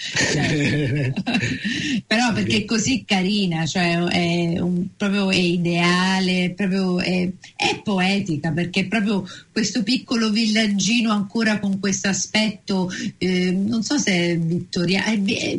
Certo. 0.00 1.22
però 2.06 2.32
perché 2.32 2.58
è 2.58 2.64
così 2.64 3.02
carina, 3.04 3.66
cioè 3.66 3.96
è 3.96 4.60
un- 4.60 4.86
proprio 4.96 5.30
è 5.30 5.36
ideale, 5.36 6.52
proprio 6.56 7.00
è, 7.00 7.28
è 7.56 7.80
poetica 7.82 8.52
perché 8.52 8.86
proprio 8.86 9.26
questo 9.50 9.82
piccolo 9.82 10.30
villaggino 10.30 11.10
ancora 11.10 11.58
con 11.58 11.80
questo 11.80 12.06
aspetto, 12.06 12.88
eh, 13.18 13.50
non 13.50 13.82
so 13.82 13.98
se 13.98 14.12
è 14.12 14.38
vittoriano, 14.38 15.06
è, 15.26 15.58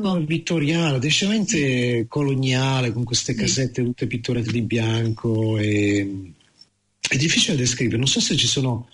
po'. 0.00 0.24
vittoriano, 0.24 0.98
decisamente 0.98 2.06
coloniale, 2.08 2.90
con 2.90 3.04
queste 3.04 3.34
casette 3.34 3.82
tutte 3.82 4.06
pitturate 4.06 4.50
di 4.50 4.62
bianco. 4.62 5.58
E... 5.58 6.32
È 7.06 7.16
difficile 7.16 7.54
da 7.56 7.62
descrivere, 7.62 7.98
non 7.98 8.06
so 8.06 8.20
se 8.20 8.36
ci 8.36 8.46
sono 8.46 8.88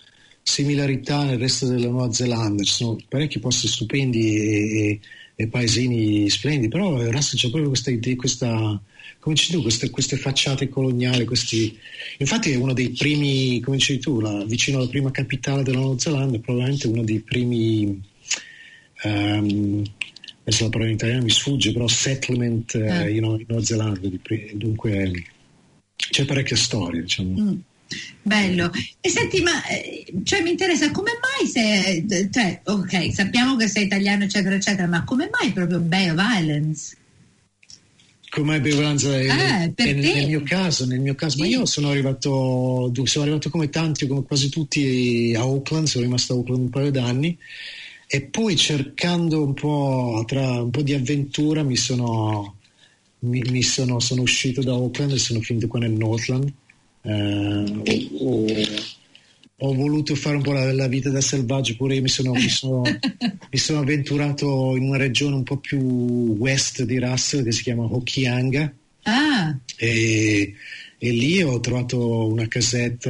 similarità 0.51 1.25
nel 1.25 1.37
resto 1.39 1.67
della 1.67 1.89
Nuova 1.89 2.11
Zelanda, 2.13 2.63
ci 2.63 2.71
sono 2.71 2.97
parecchi 3.09 3.37
posti 3.37 3.67
stupendi 3.67 4.35
e, 4.37 4.99
e- 5.35 5.47
paesini 5.47 6.29
splendidi, 6.29 6.69
però 6.69 7.01
il 7.01 7.11
resto 7.11 7.35
c'è 7.35 7.49
proprio 7.49 7.67
questa 7.67 7.91
idea, 7.91 8.15
questa, 8.15 8.81
come 9.19 9.35
dici 9.35 9.51
tu, 9.51 9.61
queste, 9.61 9.89
queste 9.89 10.15
facciate 10.15 10.69
coloniali, 10.69 11.25
questi... 11.25 11.77
infatti 12.19 12.51
è 12.51 12.55
uno 12.55 12.71
dei 12.73 12.89
primi, 12.91 13.59
come 13.59 13.75
dicevi 13.75 13.99
tu, 13.99 14.21
la- 14.21 14.45
vicino 14.45 14.77
alla 14.77 14.87
prima 14.87 15.11
capitale 15.11 15.63
della 15.63 15.79
Nuova 15.79 15.99
Zelanda, 15.99 16.39
probabilmente 16.39 16.87
uno 16.87 17.03
dei 17.03 17.19
primi 17.19 18.01
ehm, 19.03 19.83
adesso 20.43 20.63
la 20.63 20.69
parola 20.69 20.89
in 20.89 20.95
italiano 20.95 21.23
mi 21.23 21.29
sfugge, 21.29 21.73
però 21.73 21.87
settlement 21.87 22.73
eh, 22.75 22.89
Ah. 22.89 23.09
in, 23.09 23.15
in 23.17 23.45
Nuova 23.47 23.63
Zelanda, 23.63 23.99
dunque 24.53 25.11
c'è 25.97 26.25
parecchia 26.25 26.55
storia, 26.55 27.01
diciamo. 27.01 27.37
Mm, 27.37 27.55
Bello. 28.21 28.71
E 28.99 29.09
senti, 29.09 29.41
ma 29.41 29.65
eh, 29.67 30.05
cioè, 30.23 30.41
mi 30.41 30.51
interessa 30.51 30.91
come 30.91 31.11
mai 31.21 31.47
se, 31.47 32.29
cioè, 32.31 32.61
ok, 32.65 33.13
sappiamo 33.13 33.55
che 33.55 33.67
sei 33.67 33.85
italiano, 33.85 34.25
eccetera, 34.25 34.55
eccetera, 34.55 34.87
ma 34.87 35.03
come 35.03 35.29
mai 35.31 35.51
proprio 35.51 35.79
Bay 35.79 36.09
of 36.09 36.17
Islands? 36.39 36.95
Come 38.29 38.59
bevolanza 38.59 39.17
Eh, 39.17 39.71
per 39.73 39.95
nel, 39.95 40.13
nel 40.13 40.27
mio 40.27 40.43
caso, 40.43 40.85
nel 40.85 40.99
mio 40.99 41.15
caso, 41.15 41.37
ma 41.39 41.45
Sì. 41.45 41.51
io 41.51 41.65
sono 41.65 41.89
arrivato, 41.89 42.91
sono 43.05 43.23
arrivato 43.23 43.49
come 43.49 43.69
tanti, 43.69 44.05
come 44.05 44.23
quasi 44.23 44.49
tutti 44.49 45.33
a 45.35 45.39
Auckland, 45.41 45.87
sono 45.87 46.03
rimasto 46.03 46.33
a 46.33 46.35
Auckland 46.35 46.63
un 46.63 46.69
paio 46.69 46.91
d'anni 46.91 47.37
e 48.05 48.21
poi 48.21 48.55
cercando 48.57 49.43
un 49.43 49.53
po', 49.53 50.23
tra 50.27 50.61
un 50.61 50.69
po' 50.69 50.81
di 50.81 50.93
avventura 50.93 51.63
mi 51.63 51.77
sono, 51.77 52.57
mi, 53.19 53.41
mi 53.49 53.63
sono, 53.63 53.99
sono 54.01 54.21
uscito 54.21 54.61
da 54.61 54.73
Auckland 54.73 55.13
e 55.13 55.17
sono 55.17 55.39
finito 55.39 55.67
qua 55.67 55.79
nel 55.79 55.91
Northland. 55.91 56.51
Eh, 57.07 58.09
ho, 58.19 58.45
ho 59.59 59.73
voluto 59.73 60.13
fare 60.15 60.35
un 60.35 60.41
po' 60.43 60.51
la, 60.51 60.73
la 60.73 60.87
vita 60.87 61.09
da 61.09 61.21
selvaggio, 61.21 61.75
pure 61.77 61.95
io 61.95 62.01
mi 62.01 62.09
sono, 62.09 62.33
mi, 62.33 62.49
sono, 62.49 62.81
mi 63.49 63.57
sono 63.57 63.79
avventurato 63.79 64.75
in 64.75 64.83
una 64.83 64.97
regione 64.97 65.35
un 65.35 65.43
po' 65.43 65.57
più 65.57 65.79
west 65.79 66.83
di 66.83 66.99
Russell 66.99 67.43
che 67.43 67.51
si 67.53 67.63
chiama 67.63 67.83
Hokianga. 67.83 68.73
Ah, 69.03 69.57
e, 69.77 70.53
e 70.97 71.11
lì 71.11 71.41
ho 71.41 71.59
trovato 71.61 72.27
una 72.27 72.47
casetta, 72.47 73.09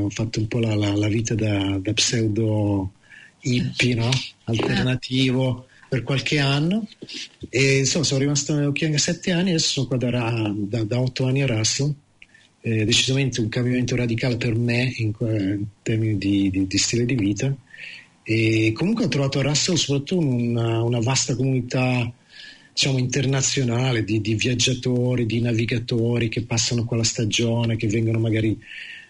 ho 0.00 0.08
fatto 0.08 0.40
un 0.40 0.48
po' 0.48 0.60
la, 0.60 0.74
la- 0.74 0.96
la 0.96 1.08
vita 1.08 1.34
da, 1.34 1.78
da 1.78 1.92
pseudo 1.92 2.92
hippie, 3.40 3.94
no? 3.94 4.08
alternativo 4.44 5.66
per 5.88 6.02
qualche 6.02 6.38
anno. 6.38 6.88
E 7.50 7.78
insomma 7.80 8.04
sono 8.04 8.20
rimasto 8.20 8.54
a 8.54 8.66
Hokianga 8.66 8.96
sette 8.96 9.32
anni 9.32 9.50
adesso 9.50 9.68
sono 9.68 9.86
qua 9.86 9.96
da, 9.98 10.52
da, 10.56 10.82
da 10.82 10.98
otto 11.00 11.26
anni 11.26 11.42
a 11.42 11.46
Russell 11.46 11.94
eh, 12.66 12.84
decisamente 12.86 13.40
un 13.40 13.48
cambiamento 13.50 13.94
radicale 13.94 14.36
per 14.38 14.54
me 14.54 14.90
in, 14.96 15.12
in 15.20 15.64
termini 15.82 16.16
di, 16.16 16.50
di- 16.50 16.66
di 16.66 16.78
stile 16.78 17.04
di 17.04 17.14
vita 17.14 17.54
e 18.22 18.72
comunque 18.74 19.04
ho 19.04 19.08
trovato 19.08 19.38
a 19.38 19.42
Russell 19.42 19.74
soprattutto 19.76 20.18
una, 20.18 20.82
una 20.82 21.00
vasta 21.00 21.36
comunità 21.36 22.10
diciamo 22.72 22.96
internazionale 22.98 24.02
di, 24.02 24.20
di 24.20 24.34
viaggiatori, 24.34 25.26
di 25.26 25.40
navigatori 25.40 26.28
che 26.28 26.42
passano 26.42 26.84
qua 26.84 26.96
la 26.96 27.04
stagione, 27.04 27.76
che 27.76 27.86
vengono 27.86 28.18
magari 28.18 28.58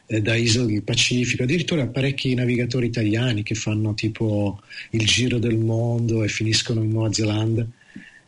eh, 0.06 0.20
da 0.20 0.34
isole 0.34 0.72
del 0.72 0.82
Pacifico, 0.82 1.44
addirittura 1.44 1.86
parecchi 1.86 2.34
navigatori 2.34 2.86
italiani 2.86 3.42
che 3.42 3.54
fanno 3.54 3.94
tipo 3.94 4.60
il 4.90 5.06
giro 5.06 5.38
del 5.38 5.56
mondo 5.56 6.22
e 6.24 6.28
finiscono 6.28 6.82
in 6.82 6.90
Nuova 6.90 7.12
Zelanda. 7.12 7.66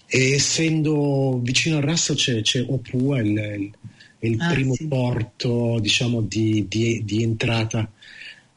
E 0.08 0.30
essendo 0.32 1.40
vicino 1.42 1.78
a 1.78 1.80
Russell 1.80 2.16
c'è, 2.16 2.40
c'è 2.42 2.64
Opua, 2.66 3.20
il, 3.20 3.28
il- 3.58 3.70
il 4.20 4.40
Ah, 4.40 4.52
primo 4.52 4.74
sì. 4.74 4.86
porto 4.86 5.78
diciamo, 5.80 6.20
di, 6.22 6.66
di- 6.68 7.02
di 7.04 7.22
entrata, 7.22 7.90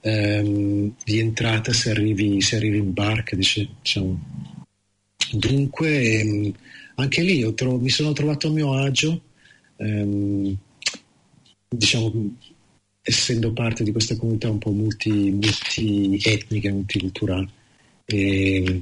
ehm, 0.02 0.94
di 1.04 1.20
entrata 1.20 1.74
se 1.74 1.90
arrivi, 1.92 2.42
se 2.42 2.56
arrivi 2.56 2.78
in 2.78 2.94
barca, 2.94 3.36
diciamo. 3.36 4.20
Dunque, 5.32 6.20
ehm, 6.20 6.54
anche 6.96 7.22
lì 7.22 7.54
tro- 7.54 7.78
mi 7.78 7.90
sono 7.90 8.14
trovato 8.14 8.48
a 8.48 8.52
mio 8.52 8.74
agio, 8.74 9.22
ehm, 9.78 10.58
diciamo, 11.70 12.36
essendo 13.02 13.54
parte 13.54 13.84
di 13.84 13.92
questa 13.92 14.16
comunità 14.18 14.50
un 14.50 14.58
po' 14.58 14.72
multi, 14.72 15.10
multietnica, 15.10 16.72
multiculturale. 16.72 17.48
E, 18.06 18.82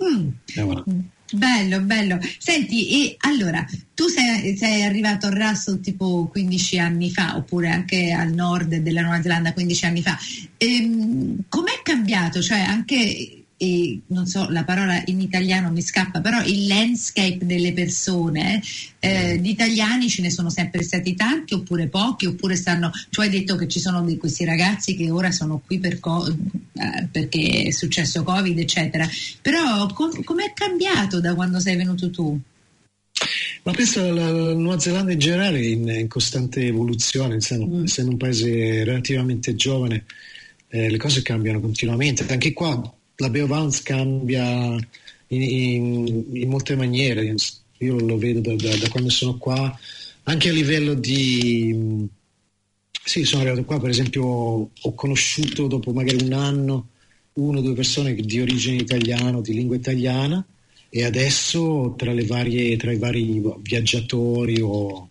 Mm. 0.00 0.28
Eh. 0.54 0.84
Bello, 1.32 1.80
bello. 1.80 2.18
Senti, 2.38 3.04
e 3.04 3.16
allora, 3.20 3.64
tu 3.94 4.08
sei, 4.08 4.56
sei, 4.56 4.84
arrivato 4.84 5.26
a 5.26 5.30
Russell 5.30 5.80
tipo 5.80 6.28
15 6.30 6.78
anni 6.78 7.10
fa, 7.10 7.36
oppure 7.36 7.68
anche 7.68 8.12
al 8.12 8.32
nord 8.32 8.76
della 8.76 9.02
Nuova 9.02 9.20
Zelanda 9.20 9.52
15 9.52 9.84
anni 9.84 10.02
fa. 10.02 10.16
Ehm, 10.56 11.44
com'è 11.48 11.80
cambiato? 11.82 12.40
Cioè, 12.40 12.60
anche 12.60 13.37
e 13.60 14.00
non 14.06 14.26
so 14.26 14.48
la 14.50 14.62
parola 14.62 15.02
in 15.06 15.20
italiano 15.20 15.72
mi 15.72 15.82
scappa, 15.82 16.20
però 16.20 16.40
il 16.44 16.68
landscape 16.68 17.38
delle 17.42 17.72
persone, 17.72 18.62
eh, 19.00 19.40
di 19.40 19.50
italiani 19.50 20.08
ce 20.08 20.22
ne 20.22 20.30
sono 20.30 20.48
sempre 20.48 20.84
stati 20.84 21.16
tanti 21.16 21.54
oppure 21.54 21.88
pochi, 21.88 22.26
oppure 22.26 22.54
stanno, 22.54 22.92
tu 23.10 23.20
hai 23.20 23.28
detto 23.28 23.56
che 23.56 23.66
ci 23.66 23.80
sono 23.80 24.04
di 24.04 24.16
questi 24.16 24.44
ragazzi 24.44 24.94
che 24.94 25.10
ora 25.10 25.32
sono 25.32 25.60
qui 25.66 25.80
per 25.80 25.98
co- 25.98 26.28
eh, 26.28 27.08
perché 27.10 27.64
è 27.66 27.70
successo 27.72 28.22
Covid, 28.22 28.56
eccetera, 28.56 29.08
però 29.42 29.88
com- 29.88 30.22
com'è 30.22 30.52
cambiato 30.54 31.20
da 31.20 31.34
quando 31.34 31.58
sei 31.58 31.74
venuto 31.74 32.10
tu? 32.10 32.40
Ma 33.64 33.72
penso 33.72 34.12
la, 34.12 34.30
la 34.30 34.54
Nuova 34.54 34.78
Zelanda 34.78 35.10
in 35.10 35.18
generale 35.18 35.58
è 35.58 35.64
in, 35.64 35.88
in 35.88 36.06
costante 36.06 36.64
evoluzione, 36.64 37.34
essendo, 37.36 37.66
mm. 37.66 37.84
essendo, 37.84 38.12
un 38.12 38.16
paese 38.16 38.84
relativamente 38.84 39.56
giovane, 39.56 40.04
eh, 40.68 40.88
le 40.88 40.96
cose 40.96 41.22
cambiano 41.22 41.58
continuamente. 41.60 42.24
Anche 42.28 42.52
qua 42.52 42.92
la 43.20 43.30
Beovance 43.30 43.82
cambia 43.82 44.74
in, 45.28 45.42
in, 45.42 46.24
in, 46.32 46.48
molte 46.48 46.76
maniere, 46.76 47.34
io 47.78 47.98
lo 47.98 48.16
vedo 48.16 48.40
da, 48.40 48.54
da, 48.54 48.76
da, 48.76 48.88
quando 48.88 49.10
sono 49.10 49.36
qua, 49.38 49.76
anche 50.24 50.48
a 50.48 50.52
livello 50.52 50.94
di... 50.94 52.06
Sì, 53.04 53.24
sono 53.24 53.42
arrivato 53.42 53.64
qua, 53.64 53.80
per 53.80 53.90
esempio 53.90 54.24
ho 54.24 54.94
conosciuto 54.94 55.66
dopo 55.66 55.92
magari 55.92 56.22
un 56.24 56.32
anno 56.32 56.88
uno 57.38 57.58
o 57.58 57.62
due 57.62 57.74
persone 57.74 58.14
di 58.14 58.40
origine 58.40 58.76
italiana, 58.76 59.40
di 59.40 59.54
lingua 59.54 59.76
italiana, 59.76 60.44
e 60.90 61.04
adesso 61.04 61.94
tra, 61.96 62.12
varie, 62.24 62.76
tra 62.76 62.92
i 62.92 62.98
vari 62.98 63.42
viaggiatori 63.60 64.60
o, 64.60 65.07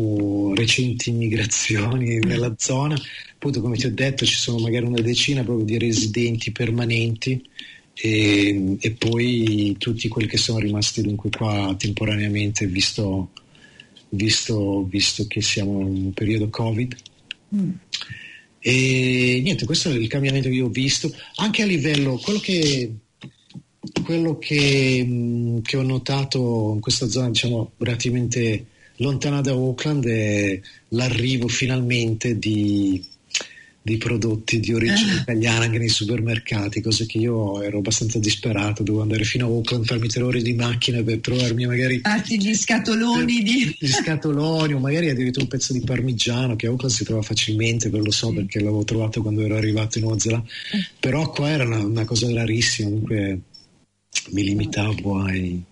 o 0.00 0.54
recenti 0.54 1.10
migrazioni 1.10 2.18
nella 2.18 2.54
zona. 2.56 3.00
Appunto 3.34 3.60
come 3.60 3.76
ti 3.76 3.86
ho 3.86 3.92
detto 3.92 4.24
ci 4.24 4.34
sono 4.34 4.58
magari 4.58 4.84
una 4.84 5.00
decina 5.00 5.42
proprio 5.44 5.64
di 5.64 5.78
residenti 5.78 6.50
permanenti 6.50 7.42
e, 7.94 8.76
e 8.78 8.90
poi 8.92 9.76
tutti 9.78 10.08
quelli 10.08 10.28
che 10.28 10.36
sono 10.36 10.58
rimasti 10.58 11.02
dunque 11.02 11.30
qua 11.30 11.74
temporaneamente 11.76 12.66
visto, 12.66 13.30
visto, 14.10 14.84
visto 14.84 15.26
che 15.26 15.40
siamo 15.40 15.80
in 15.80 16.04
un 16.04 16.12
periodo 16.12 16.48
covid. 16.48 16.96
Mm. 17.54 17.70
e 18.58 19.40
niente 19.42 19.64
questo 19.64 19.88
è 19.88 19.94
il 19.94 20.06
cambiamento 20.06 20.50
che 20.50 20.54
io 20.56 20.66
ho 20.66 20.68
visto 20.68 21.10
anche 21.36 21.62
a 21.62 21.64
livello 21.64 22.18
quello 22.18 22.40
che 22.40 22.92
quello 24.04 24.36
che, 24.36 25.60
che 25.62 25.76
ho 25.78 25.82
notato 25.82 26.72
in 26.74 26.80
questa 26.80 27.08
zona 27.08 27.30
diciamo 27.30 27.72
relativamente 27.78 28.66
lontana 28.98 29.40
da 29.40 29.52
Auckland 29.52 30.06
è 30.06 30.60
l'arrivo 30.88 31.48
finalmente 31.48 32.38
di 32.38 33.04
di 33.88 33.96
prodotti 33.96 34.60
di 34.60 34.74
origine 34.74 35.12
ah. 35.12 35.20
italiana 35.22 35.64
anche 35.64 35.78
nei 35.78 35.88
supermercati, 35.88 36.82
cose 36.82 37.06
che 37.06 37.16
io 37.16 37.62
ero 37.62 37.78
abbastanza 37.78 38.18
disperato, 38.18 38.82
dovevo 38.82 39.02
andare 39.02 39.24
fino 39.24 39.46
a 39.46 39.48
Auckland, 39.48 39.86
farmi 39.86 40.08
tre 40.08 40.22
ore 40.22 40.42
di 40.42 40.52
macchina 40.52 41.02
per 41.02 41.20
trovarmi 41.20 41.64
magari... 41.64 42.00
Farti 42.00 42.38
gli 42.38 42.54
scatoloni 42.54 43.42
di... 43.42 43.76
Gli 43.78 43.86
scatoloni 43.86 44.74
o 44.74 44.78
magari 44.78 45.08
addirittura 45.08 45.44
un 45.44 45.50
pezzo 45.50 45.72
di 45.72 45.80
parmigiano 45.80 46.54
che 46.54 46.66
a 46.66 46.70
Auckland 46.70 46.94
si 46.94 47.04
trova 47.04 47.22
facilmente, 47.22 47.88
ve 47.88 47.98
lo 47.98 48.10
so 48.10 48.28
sì. 48.28 48.34
perché 48.34 48.58
l'avevo 48.58 48.84
trovato 48.84 49.22
quando 49.22 49.40
ero 49.42 49.56
arrivato 49.56 49.96
in 49.96 50.04
Nuova 50.04 50.18
Zelanda, 50.18 50.46
eh. 50.72 50.86
però 51.00 51.30
qua 51.30 51.48
era 51.48 51.64
una, 51.64 51.78
una 51.78 52.04
cosa 52.04 52.30
rarissima, 52.30 52.90
comunque 52.90 53.40
mi 54.30 54.42
limitavo 54.42 55.22
ai, 55.22 55.62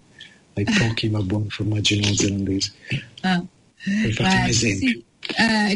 ai 0.56 0.64
pochi 0.64 1.08
ma 1.08 1.20
buoni 1.20 1.50
formaggi 1.50 2.00
neozelandesi. 2.00 2.72
Ah. 3.20 3.44
Per 4.02 4.12
farti 4.12 4.36
un 4.36 4.44
esempio. 4.44 4.88
Sì. 4.88 5.04
Uh, 5.38 5.70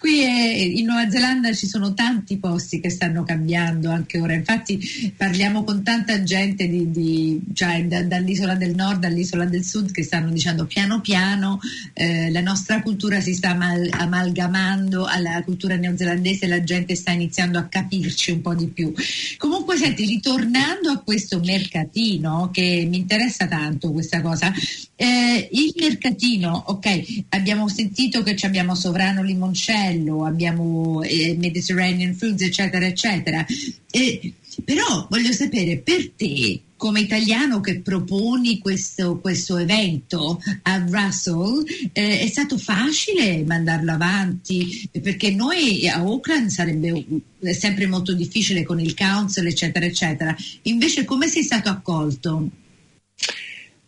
qui 0.00 0.22
è, 0.22 0.54
in 0.56 0.86
Nuova 0.86 1.10
Zelanda 1.10 1.52
ci 1.52 1.66
sono 1.66 1.92
tanti 1.92 2.38
posti 2.38 2.80
che 2.80 2.88
stanno 2.88 3.22
cambiando 3.22 3.90
anche 3.90 4.18
ora, 4.18 4.32
infatti 4.32 5.12
parliamo 5.14 5.62
con 5.62 5.82
tanta 5.82 6.22
gente 6.22 6.66
di, 6.66 6.90
di, 6.90 7.40
cioè, 7.52 7.84
da, 7.84 8.02
dall'isola 8.02 8.54
del 8.54 8.74
nord 8.74 9.04
all'isola 9.04 9.44
del 9.44 9.62
sud 9.62 9.90
che 9.90 10.02
stanno 10.02 10.30
dicendo 10.30 10.64
piano 10.64 11.00
piano 11.02 11.60
eh, 11.92 12.30
la 12.30 12.40
nostra 12.40 12.80
cultura 12.80 13.20
si 13.20 13.34
sta 13.34 13.50
amal- 13.50 13.90
amalgamando 13.90 15.04
alla 15.04 15.42
cultura 15.44 15.76
neozelandese, 15.76 16.46
la 16.46 16.64
gente 16.64 16.94
sta 16.94 17.10
iniziando 17.10 17.58
a 17.58 17.64
capirci 17.64 18.30
un 18.30 18.40
po' 18.40 18.54
di 18.54 18.68
più. 18.68 18.92
Comunque 19.36 19.76
senti, 19.76 20.06
ritornando 20.06 20.90
a 20.90 20.98
questo 21.00 21.40
mercatino 21.40 22.48
che 22.52 22.86
mi 22.88 22.98
interessa 22.98 23.46
tanto 23.46 23.92
questa 23.92 24.22
cosa, 24.22 24.52
eh, 24.96 25.48
il 25.52 25.72
mercatino, 25.78 26.64
ok, 26.66 27.24
abbiamo 27.30 27.68
sentito 27.68 28.22
che 28.22 28.36
abbiamo 28.42 28.74
Sovrano 28.74 29.22
Limoncello, 29.22 29.89
abbiamo 30.24 31.02
eh, 31.02 31.36
Mediterranean 31.38 32.14
Foods, 32.14 32.42
eccetera, 32.42 32.86
eccetera. 32.86 33.44
Eh, 33.90 34.32
però 34.64 35.06
voglio 35.08 35.32
sapere 35.32 35.78
per 35.78 36.10
te, 36.10 36.60
come 36.76 37.00
italiano 37.00 37.60
che 37.60 37.80
proponi 37.80 38.58
questo, 38.58 39.18
questo 39.18 39.58
evento 39.58 40.40
a 40.62 40.84
Russell, 40.88 41.64
eh, 41.92 42.20
è 42.20 42.26
stato 42.26 42.56
facile 42.56 43.44
mandarlo 43.44 43.92
avanti? 43.92 44.88
Perché 45.02 45.30
noi 45.30 45.86
a 45.88 45.96
Auckland 45.96 46.48
sarebbe 46.48 47.04
sempre 47.52 47.86
molto 47.86 48.14
difficile 48.14 48.62
con 48.62 48.80
il 48.80 48.94
council, 48.94 49.46
eccetera, 49.46 49.84
eccetera. 49.84 50.34
Invece 50.62 51.04
come 51.04 51.28
sei 51.28 51.42
stato 51.42 51.68
accolto? 51.68 52.48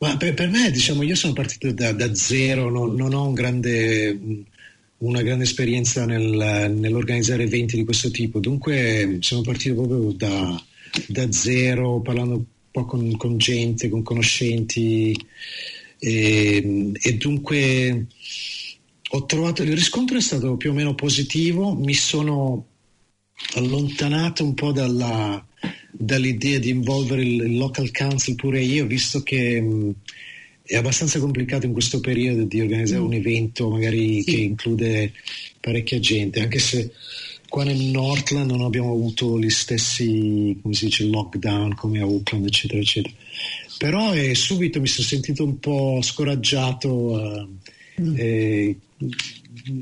Ma 0.03 0.17
per, 0.17 0.35
per, 0.35 0.51
me, 0.51 0.71
diciamo, 0.73 1.03
io 1.03 1.15
sono 1.15 1.33
partito 1.33 1.71
da, 1.71 1.93
da 1.93 2.12
zero, 2.12 2.69
non, 2.69 2.97
non 2.97 3.15
ho 3.15 3.25
un 3.29 3.35
grande, 3.35 4.19
una 5.03 5.23
grande 5.23 5.45
esperienza 5.45 6.05
nel, 6.07 6.73
nell'organizzare 6.75 7.45
eventi 7.45 7.77
di 7.77 7.85
questo 7.85 8.11
tipo, 8.11 8.38
dunque 8.38 9.19
sono 9.21 9.43
partito 9.43 9.75
proprio 9.75 10.12
da, 10.12 10.65
da 11.09 11.31
zero, 11.33 12.01
parlando 12.01 12.35
un 12.35 12.45
po' 12.71 12.85
con, 12.85 13.17
con 13.17 13.37
gente, 13.37 13.88
con 13.88 14.03
conoscenti 14.03 15.17
e, 15.99 16.93
e, 16.93 17.15
dunque 17.17 18.07
ho 19.11 19.25
trovato, 19.27 19.62
il 19.62 19.73
riscontro 19.73 20.17
è 20.17 20.21
stato 20.21 20.57
più 20.57 20.71
o 20.71 20.75
meno 20.75 20.95
positivo, 20.95 21.75
mi 21.75 21.95
sono 21.95 22.67
allontanato 23.55 24.45
un 24.45 24.55
po' 24.55 24.73
dalla 24.73 25.45
dall'idea 25.95 26.59
di 26.59 26.71
involvere 26.71 27.23
il, 27.23 27.57
local 27.57 27.91
council 27.93 28.35
pure 28.35 28.62
io, 28.62 28.87
visto 28.87 29.23
che 29.23 29.95
è 30.73 30.77
abbastanza 30.77 31.19
complicato 31.19 31.67
in 31.67 31.73
questo 31.73 32.01
periodo 32.01 32.45
di 32.45 32.63
organizzare 32.63 33.03
mm. 33.03 33.05
un 33.05 33.13
evento 33.13 33.69
magari 33.69 34.23
sì. 34.23 34.31
che 34.31 34.41
include 34.41 35.13
parecchia 35.61 36.01
gente, 36.01 36.41
anche 36.41 36.59
se 36.59 36.91
qua 37.47 37.65
nel 37.65 37.77
Northland 37.77 38.51
non 38.51 38.63
abbiamo 38.63 38.91
avuto 38.91 39.39
gli 39.39 39.51
stessi, 39.51 40.59
come 40.63 40.73
si 40.73 40.87
dice, 40.87 41.05
lockdown 41.05 41.75
come 41.75 42.01
a 42.01 42.05
Auckland, 42.05 42.47
eccetera, 42.47 42.81
eccetera. 42.81 43.15
Però 43.77 44.15
eh, 44.15 44.35
subito 44.35 44.81
mi 44.81 44.87
sono 44.87 45.07
sentito 45.07 45.45
un 45.45 45.59
po' 45.59 46.01
scoraggiato 46.01 46.89
uh, 46.89 47.49
mm. 48.01 48.15
eh, 48.17 48.77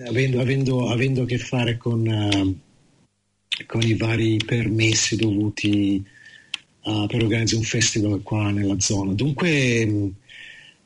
avendo, 0.09 0.41
avendo, 0.41 0.89
avendo, 0.89 1.23
a 1.23 1.27
che 1.27 1.39
fare 1.39 1.77
con... 1.77 2.07
Uh, 2.07 2.69
con 3.67 3.83
i 3.83 3.95
vari 3.95 4.39
permessi 4.39 5.17
dovuti 5.17 6.03
uh, 6.85 7.07
per 7.07 7.23
organizzare 7.23 7.61
un 7.61 7.67
festival 7.67 8.23
qua 8.23 8.51
nella 8.51 8.81
zona. 8.81 9.13
Dunque 9.13 10.15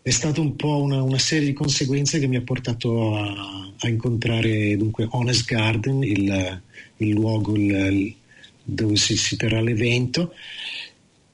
è 0.07 0.11
stata 0.11 0.43
un 0.43 0.55
po' 0.55 0.83
una, 0.83 1.01
una, 1.01 1.19
serie 1.19 1.47
di 1.47 1.55
conseguenze 1.55 2.19
che 2.19 2.27
mi 2.27 2.37
ha 2.37 2.43
portato 2.43 3.17
a, 3.17 3.73
a 3.79 3.89
incontrare 3.89 4.77
dunque 4.77 5.07
Honest 5.09 5.47
Garden, 5.47 6.03
il, 6.03 6.61
il 6.99 7.09
luogo 7.09 7.57
il, 7.57 8.15
dove 8.63 8.97
si, 8.97 9.17
si 9.17 9.37
terrà 9.37 9.63
l'evento. 9.63 10.35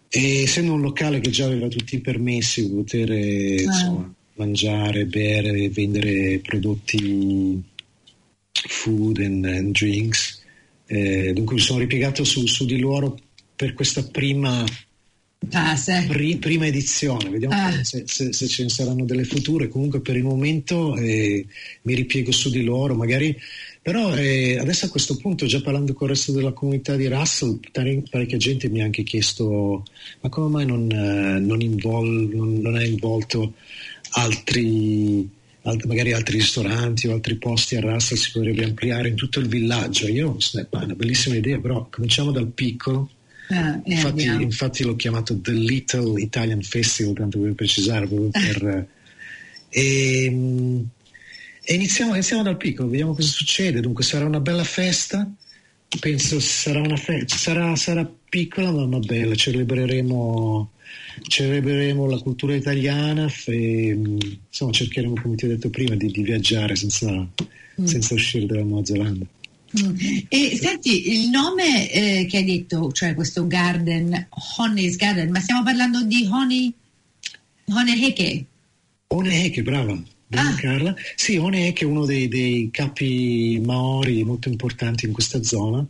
E 0.09 0.43
essendo 0.43 0.75
un 0.75 0.83
locale 0.83 1.19
che 1.19 1.31
già 1.31 1.47
aveva 1.47 1.67
tutti 1.67 1.97
i 1.97 2.01
permessi 2.01 2.63
per 2.63 2.77
poter 2.77 3.11
ah. 3.11 3.61
insomma, 3.61 4.15
mangiare, 4.35 5.05
bere, 5.07 5.69
vendere 5.71 6.39
prodotti 6.39 7.61
food 8.53 9.19
and, 9.19 9.45
and 9.47 9.73
drinks, 9.73 10.43
eh, 10.87 11.33
dunque 11.33 11.57
mi 11.57 11.61
sono 11.61 11.81
ripiegato 11.81 12.23
su, 12.23 12.47
su, 12.47 12.65
di 12.67 12.79
loro 12.79 13.19
per 13.57 13.75
questa 13.75 14.05
prima, 14.05 14.65
pri, 16.07 16.37
prima 16.37 16.67
edizione. 16.67 17.31
Vediamo 17.31 17.55
ah. 17.55 17.83
se, 17.83 18.05
se, 18.07 18.33
se, 18.33 18.47
ce 18.47 18.63
ne 18.63 18.69
saranno 18.69 19.05
delle 19.05 19.25
future. 19.25 19.69
Comunque 19.69 20.01
per 20.01 20.17
il 20.17 20.23
momento 20.23 20.97
eh, 20.97 21.47
mi 21.83 21.95
ripiego 21.95 22.31
su 22.31 22.51
di 22.51 22.63
loro, 22.63 22.95
magari. 22.95 23.37
Però 23.83 24.15
eh, 24.15 24.59
adesso 24.59 24.87
a 24.87 24.91
questo 24.91 25.17
punto, 25.17 25.47
già 25.47 25.63
parlando 25.63 25.95
con 25.95 26.09
il 26.09 26.15
resto 26.15 26.33
della 26.33 26.53
comunità 26.53 26.97
di 26.97 27.07
Russell, 27.07 27.59
parecchia 27.73 28.37
gente 28.37 28.69
mi 28.69 28.83
ha 28.83 28.85
anche 28.85 29.03
chiesto 29.03 29.85
ma 30.21 30.29
come 30.29 30.49
mai 30.51 30.67
non, 30.67 30.91
eh, 30.91 31.41
non, 31.41 31.63
invol, 31.63 32.29
non, 32.31 32.59
non 32.61 32.75
ha 32.75 32.85
involto 32.85 33.55
altri 34.11 35.27
alt- 35.63 35.85
magari 35.85 36.13
altri 36.13 36.39
ristoranti 36.39 37.07
o 37.07 37.13
altri 37.13 37.37
posti 37.37 37.77
a 37.77 37.81
Russell 37.81 38.19
si 38.19 38.31
potrebbe 38.33 38.65
ampliare 38.65 39.09
in 39.09 39.15
tutto 39.15 39.41
il 39.41 39.49
villaggio. 39.49 40.09
Io, 40.09 40.37
è 40.39 40.67
una 40.71 40.95
bellissima 40.95 41.37
idea, 41.37 41.59
però 41.59 41.87
cominciamo 41.91 42.31
dal 42.31 42.49
piccolo 42.49 43.09
Ah, 43.53 43.81
eh, 43.85 43.95
infatti, 43.95 44.25
infatti 44.25 44.85
l'ho 44.85 44.95
chiamato 44.95 45.39
The 45.41 45.51
Little 45.51 46.21
Italian 46.21 46.63
Festival, 46.63 47.15
tanto 47.15 47.39
per 47.41 47.55
precisare, 47.55 48.07
proprio 48.07 48.31
per... 48.31 48.87
e, 49.69 50.29
mm, 50.31 50.81
e 51.65 51.75
iniziamo, 51.75 52.13
iniziamo 52.13 52.43
dal 52.43 52.57
piccolo, 52.57 52.89
vediamo 52.89 53.15
cosa 53.15 53.29
succede. 53.29 53.81
Dunque 53.81 54.05
sarà 54.05 54.25
una 54.25 54.41
bella 54.41 54.63
festa, 54.65 55.29
penso 55.99 56.39
sarà 56.39 56.81
una 56.81 56.97
festa, 56.97 57.37
sarà, 57.37 57.75
sarà 57.75 58.09
piccola 58.29 58.71
ma, 58.71 58.87
ma 58.87 58.99
bella, 59.01 59.35
celebreremo, 59.35 60.71
celebreremo 61.27 62.07
la 62.07 62.19
cultura 62.19 62.55
italiana 62.55 63.29
e 63.47 63.95
mm, 63.97 64.19
insomma 64.47 64.71
cercheremo, 64.71 65.15
come 65.21 65.35
ti 65.35 65.47
ho 65.47 65.49
detto 65.49 65.71
prima, 65.71 65.97
di, 65.97 66.07
di 66.07 66.23
viaggiare 66.23 66.77
senza, 66.77 67.29
senza 67.83 68.15
uscire 68.15 68.47
dalla 68.47 68.63
Nuova 68.63 68.85
Zelanda. 68.85 69.27
E 70.29 70.57
senti, 70.61 71.13
il 71.13 71.29
nome 71.29 71.91
eh, 71.93 72.27
che 72.27 72.39
hai 72.39 72.45
detto, 72.45 72.91
cioè 72.93 73.15
questo 73.15 73.47
garden, 73.47 74.27
Honey's 74.59 74.97
Garden, 74.97 75.31
ma 75.31 75.39
stiamo 75.41 75.63
parlando 75.63 76.03
di 76.03 76.29
Honey, 76.31 76.73
Honey 77.67 78.05
Heke? 78.05 78.45
Oneheke, 79.09 79.63
brava. 79.63 80.01
Brava 80.27 80.49
Ah. 80.51 80.55
Carla. 80.55 80.95
Sì, 81.17 81.37
Oneheke 81.37 81.85
è 81.85 81.89
uno 81.89 82.05
dei, 82.05 82.29
dei 82.29 82.69
capi 82.73 83.61
maori 83.65 84.23
molto 84.25 84.49
importanti 84.49 85.07
in 85.07 85.13
questa 85.13 85.43
zona 85.43 85.85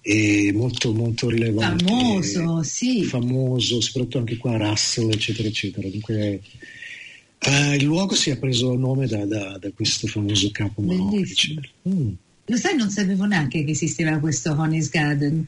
e 0.00 0.52
molto, 0.54 0.92
molto 0.94 1.28
rilevante. 1.28 1.84
Famoso, 1.84 2.62
sì. 2.62 3.02
Famoso, 3.04 3.80
soprattutto 3.80 4.18
anche 4.18 4.36
qua 4.36 4.54
a 4.54 4.68
Russell, 4.70 5.10
eccetera, 5.10 5.48
eccetera. 5.48 5.88
Dunque, 5.88 6.40
eh, 7.40 7.74
il 7.74 7.84
luogo 7.84 8.14
si 8.14 8.30
è 8.30 8.38
preso 8.38 8.74
nome 8.76 9.06
da, 9.08 9.24
da- 9.24 9.58
da 9.58 9.70
questo 9.72 10.06
famoso 10.06 10.50
capo 10.52 10.82
maori. 10.82 11.16
Bellissimo. 11.22 11.60
eccetera. 11.60 11.68
Mm. 11.88 12.08
Lo 12.46 12.56
sai, 12.56 12.76
non 12.76 12.90
sapevo 12.90 13.24
neanche 13.24 13.64
che 13.64 13.70
esisteva 13.72 14.18
questo 14.18 14.52
Honey's 14.52 14.88
Garden. 14.90 15.46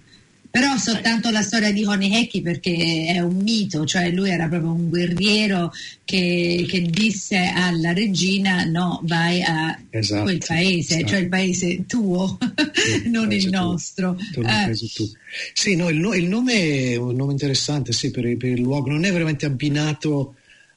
Però 0.52 0.76
soltanto 0.76 1.30
la 1.30 1.40
storia 1.40 1.72
di 1.72 1.82
Honey 1.82 2.12
Heki 2.14 2.42
perché 2.42 3.06
è 3.06 3.20
un 3.20 3.36
mito, 3.36 3.86
cioè 3.86 4.10
lui 4.10 4.28
era 4.28 4.48
proprio 4.48 4.72
un 4.72 4.90
guerriero 4.90 5.72
che, 6.04 6.66
che 6.68 6.82
disse 6.82 7.38
alla 7.38 7.94
regina 7.94 8.62
no, 8.64 9.00
vai 9.04 9.40
a 9.42 9.80
Esatto, 9.88 10.24
quel 10.24 10.42
paese, 10.46 10.96
esatto. 10.96 11.08
cioè 11.08 11.18
il 11.20 11.28
paese 11.30 11.86
tuo, 11.86 12.36
Sì, 12.74 13.08
non 13.08 13.32
il 13.32 13.48
nostro. 13.48 14.14
Torna 14.30 14.64
a 14.64 14.68
Eh, 14.68 14.76
tu. 14.76 15.10
Sì, 15.54 15.74
no, 15.74 15.88
il, 15.88 15.96
il 16.16 16.28
nome 16.28 16.52
è 16.90 16.96
un 16.96 17.16
nome 17.16 17.32
interessante 17.32 17.92
sì, 17.92 18.10
per, 18.10 18.36
per 18.36 18.50
il 18.50 18.60
luogo, 18.60 18.90
non 18.90 19.04
è 19.06 19.10
veramente 19.10 19.46
abbinato 19.46 20.34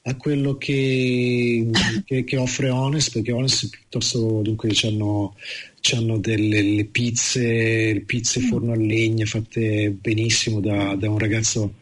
a 0.08 0.14
quello 0.14 0.56
che, 0.56 1.66
che- 2.04 2.22
che 2.22 2.36
offre 2.36 2.70
Honest, 2.70 3.12
perché 3.12 3.32
Honest 3.32 3.68
piuttosto 3.70 4.40
dunque 4.42 4.70
hanno 4.82 6.18
delle 6.18 6.62
le 6.62 6.84
pizze, 6.84 8.02
pizze 8.06 8.40
forno 8.40 8.72
a 8.72 8.76
legna 8.76 9.26
fatte 9.26 9.90
benissimo 9.90 10.60
da, 10.60 10.94
da 10.94 11.10
un 11.10 11.18
ragazzo, 11.18 11.74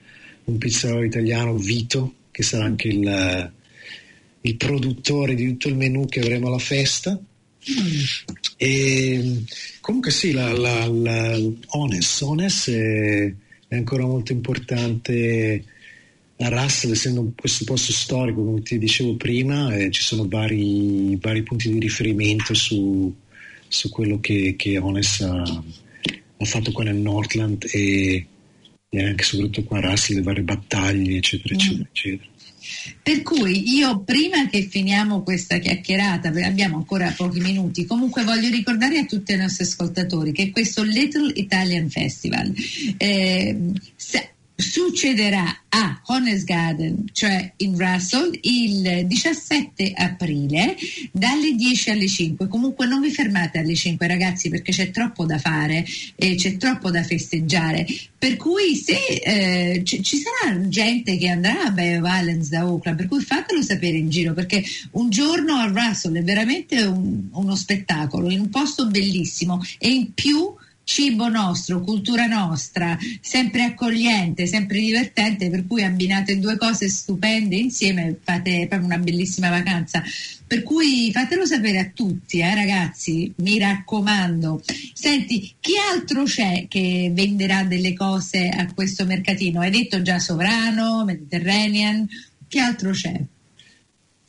un 0.45 0.57
pizzaiolo 0.59 1.05
italiano, 1.05 1.57
Vito, 1.57 2.15
che 2.31 2.43
sarà 2.43 2.65
anche 2.65 2.89
il, 2.89 3.53
il 4.41 4.57
produttore 4.57 5.35
di 5.35 5.47
tutto 5.49 5.69
il 5.69 5.77
menù 5.77 6.07
che 6.07 6.21
avremo 6.21 6.47
alla 6.47 6.59
festa. 6.59 7.21
E 8.57 9.43
comunque 9.81 10.11
sì, 10.11 10.33
la, 10.33 10.51
la, 10.53 10.87
la 10.87 11.39
Honest, 11.69 12.23
Honest 12.23 12.71
è, 12.71 13.35
è 13.69 13.77
ancora 13.77 14.07
molto 14.07 14.33
importante 14.33 15.65
a 16.38 16.49
Russell, 16.49 16.92
essendo 16.92 17.33
questo 17.37 17.64
posto 17.64 17.92
storico, 17.92 18.44
come 18.44 18.62
ti 18.62 18.79
dicevo 18.79 19.14
prima, 19.16 19.75
eh, 19.75 19.90
ci 19.90 20.03
sono 20.03 20.27
vari, 20.27 21.16
vari 21.20 21.42
punti 21.42 21.70
di 21.70 21.79
riferimento 21.79 22.55
su, 22.55 23.14
su 23.68 23.88
quello 23.88 24.18
che, 24.20 24.55
che 24.57 24.79
Honest 24.79 25.23
ha, 25.23 25.42
ha 25.42 26.44
fatto 26.44 26.73
qua 26.73 26.85
nel 26.85 26.97
Northland 26.97 27.66
e, 27.70 28.27
e 28.88 29.05
anche 29.05 29.23
soprattutto 29.23 29.64
qua 29.64 29.79
a 29.79 29.90
Russell, 29.90 30.16
le 30.16 30.23
varie 30.23 30.42
battaglie, 30.42 31.16
eccetera, 31.16 31.55
eccetera, 31.55 31.88
eccetera. 31.90 32.33
Per 33.03 33.23
cui 33.23 33.75
io 33.77 34.01
prima 34.01 34.49
che 34.49 34.62
finiamo 34.62 35.23
questa 35.23 35.59
chiacchierata, 35.59 36.29
abbiamo 36.29 36.77
ancora 36.77 37.12
pochi 37.14 37.38
minuti, 37.38 37.85
comunque 37.85 38.25
voglio 38.25 38.49
ricordare 38.49 38.99
a 38.99 39.05
tutti 39.05 39.33
i 39.33 39.37
nostri 39.37 39.64
ascoltatori 39.64 40.33
che 40.33 40.51
questo 40.51 40.83
Little 40.83 41.31
Italian 41.35 41.90
Festival 41.90 42.53
eh, 42.97 43.57
succederà 44.57 45.62
a 45.69 46.01
Honest 46.07 46.45
Garden, 46.45 47.07
cioè 47.12 47.53
in 47.57 47.77
Russell, 47.77 48.38
il 48.43 49.07
17 49.07 49.93
aprile 49.95 50.77
dalle 51.11 51.55
10 51.55 51.90
alle 51.90 52.07
5. 52.07 52.47
Comunque 52.47 52.87
non 52.87 53.01
vi 53.01 53.11
fermate 53.11 53.59
alle 53.59 53.75
5 53.75 54.07
ragazzi 54.07 54.49
perché 54.49 54.71
c'è 54.71 54.90
troppo 54.90 55.27
da 55.27 55.38
fare 55.38 55.85
e 56.14 56.37
c'è 56.37 56.57
troppo 56.57 56.90
da 56.90 57.03
festeggiare. 57.03 57.87
Per 58.17 58.37
cui 58.37 58.77
se 58.77 58.97
eh, 58.97 59.83
ci, 59.85 60.03
ci 60.03 60.19
sarà 60.19 60.69
gente 60.69 61.17
che 61.17 61.29
andrà 61.29 61.64
a 61.64 62.21
Islands 62.21 62.49
da 62.49 62.67
Oakland, 62.67 62.97
per 62.97 63.09
cui 63.09 63.21
fatelo 63.21 63.61
sapere 63.61 63.97
in 63.97 64.09
giro 64.09 64.35
perché 64.35 64.64
un 64.93 65.11
giorno 65.11 65.57
a 65.57 65.67
Russell 65.67 66.17
è 66.17 66.23
veramente 66.23 66.81
un- 66.83 67.29
uno 67.33 67.57
spettacolo, 67.57 68.31
in 68.31 68.40
un 68.40 68.51
posto 68.51 68.87
bellissimo 68.87 69.61
e 69.79 69.90
in 69.90 70.14
più 70.14 70.55
cibo 70.85 71.29
nostro, 71.29 71.81
cultura 71.81 72.27
nostra, 72.27 72.97
sempre 73.20 73.62
accogliente, 73.62 74.47
sempre 74.47 74.79
divertente, 74.79 75.51
per 75.51 75.66
cui 75.66 75.83
abbinate 75.83 76.38
due 76.38 76.57
cose 76.57 76.88
stupende 76.88 77.57
insieme 77.57 78.18
fate 78.23 78.66
proprio 78.68 78.88
una 78.88 78.99
bellissima 78.99 79.49
vacanza. 79.51 80.03
Per 80.47 80.62
cui 80.62 81.11
fatelo 81.12 81.47
sapere 81.47 81.79
a 81.79 81.90
tutti, 81.92 82.38
eh, 82.38 82.55
ragazzi, 82.55 83.33
mi 83.37 83.59
raccomando. 83.59 84.62
Senti, 84.92 85.55
chi 85.59 85.73
altro 85.92 86.25
c'è 86.25 86.66
che 86.68 87.11
venderà 87.12 87.64
delle 87.64 87.94
cose 87.94 88.49
a 88.49 88.73
questo 88.73 89.05
mercatino? 89.07 89.61
Hai 89.61 89.70
detto 89.70 90.03
già 90.03 90.18
Sovrano, 90.18 91.05
Mediterranean, 91.05 92.07
chi 92.47 92.59
altro 92.59 92.90
c'è? 92.90 93.20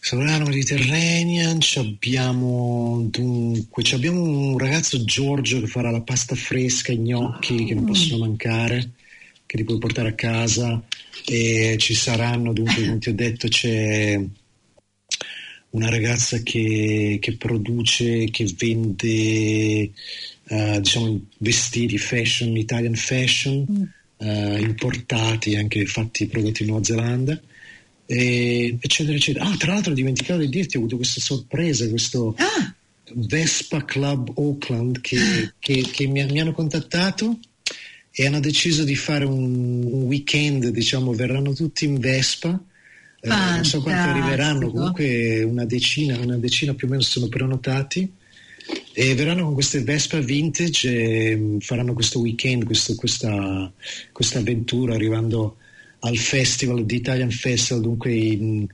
Sovrano 0.05 0.45
Mediterranean, 0.45 1.59
ci 1.59 1.79
abbiamo 1.79 3.07
dunque, 3.09 3.81
ci 3.81 3.95
abbiamo 3.95 4.21
un 4.21 4.55
ragazzo 4.55 5.03
Giorgio 5.03 5.59
che 5.59 5.65
farà 5.65 5.89
la 5.89 6.01
pasta 6.01 6.35
fresca, 6.35 6.91
i 6.91 6.99
gnocchi 6.99 7.65
che 7.65 7.73
non 7.73 7.85
possono 7.85 8.23
mancare, 8.23 8.91
che 9.47 9.57
li 9.57 9.63
puoi 9.63 9.79
portare 9.79 10.09
a 10.09 10.13
casa. 10.13 10.79
E 11.25 11.77
ci 11.79 11.95
saranno 11.95 12.53
dunque, 12.53 12.85
come 12.85 12.99
ti 12.99 13.09
ho 13.09 13.15
detto, 13.15 13.47
c'è 13.47 14.23
una 15.71 15.89
ragazza 15.89 16.37
che, 16.43 17.17
che 17.19 17.35
produce, 17.37 18.25
che 18.25 18.45
vende 18.55 19.07
eh, 19.07 20.79
diciamo 20.81 21.19
vestiti 21.39 21.97
fashion, 21.97 22.55
Italian 22.55 22.93
fashion, 22.93 23.91
eh, 24.17 24.59
importati, 24.59 25.55
anche 25.55 25.83
fatti 25.87 26.27
prodotti 26.27 26.61
in 26.61 26.67
Nuova 26.67 26.83
Zelanda 26.83 27.41
e- 28.05 28.77
eccetera 28.79 29.15
eccetera. 29.17 29.45
Ah 29.45 29.55
tra 29.57 29.73
l'altro 29.73 29.91
ho 29.91 29.95
dimenticato 29.95 30.39
di 30.39 30.49
dirti 30.49 30.75
ho 30.77 30.79
avuto 30.79 30.95
questa 30.97 31.19
sorpresa 31.21 31.87
questo 31.89 32.35
Ah, 32.37 32.73
Vespa 33.13 33.83
Club 33.85 34.31
Auckland 34.37 34.99
che, 35.01 35.17
che- 35.59 35.85
che 35.91 36.07
mi, 36.07 36.23
mi 36.25 36.39
hanno 36.41 36.53
contattato 36.53 37.37
e 38.11 38.25
hanno 38.25 38.39
deciso 38.39 38.83
di 38.83 38.95
fare 38.95 39.25
un, 39.25 39.83
un 39.83 40.03
weekend 40.03 40.67
diciamo 40.69 41.13
verranno 41.13 41.53
tutti 41.53 41.85
in 41.85 41.99
Vespa. 41.99 42.59
Eh, 43.21 43.27
non 43.27 43.65
so 43.65 43.81
quanti 43.81 44.07
arriveranno 44.19 44.69
comunque 44.71 45.43
una 45.43 45.65
decina 45.65 46.17
una 46.19 46.37
decina 46.37 46.73
più 46.75 46.87
o 46.87 46.91
meno 46.91 47.01
sono 47.01 47.27
prenotati. 47.27 48.09
E 48.93 49.13
verranno 49.13 49.43
con 49.43 49.53
queste 49.53 49.81
Vespa 49.81 50.19
vintage 50.19 50.89
e 51.31 51.35
mm, 51.35 51.57
faranno 51.59 51.93
questo 51.93 52.19
weekend 52.19 52.63
questo- 52.63 52.95
questa, 52.95 53.71
questa 54.11 54.39
avventura 54.39 54.95
arrivando 54.95 55.57
al 56.05 56.17
festival 56.17 56.85
di 56.85 56.95
Italian 56.95 57.31
Festival 57.31 57.81
dunque 57.81 58.13
in, 58.13 58.65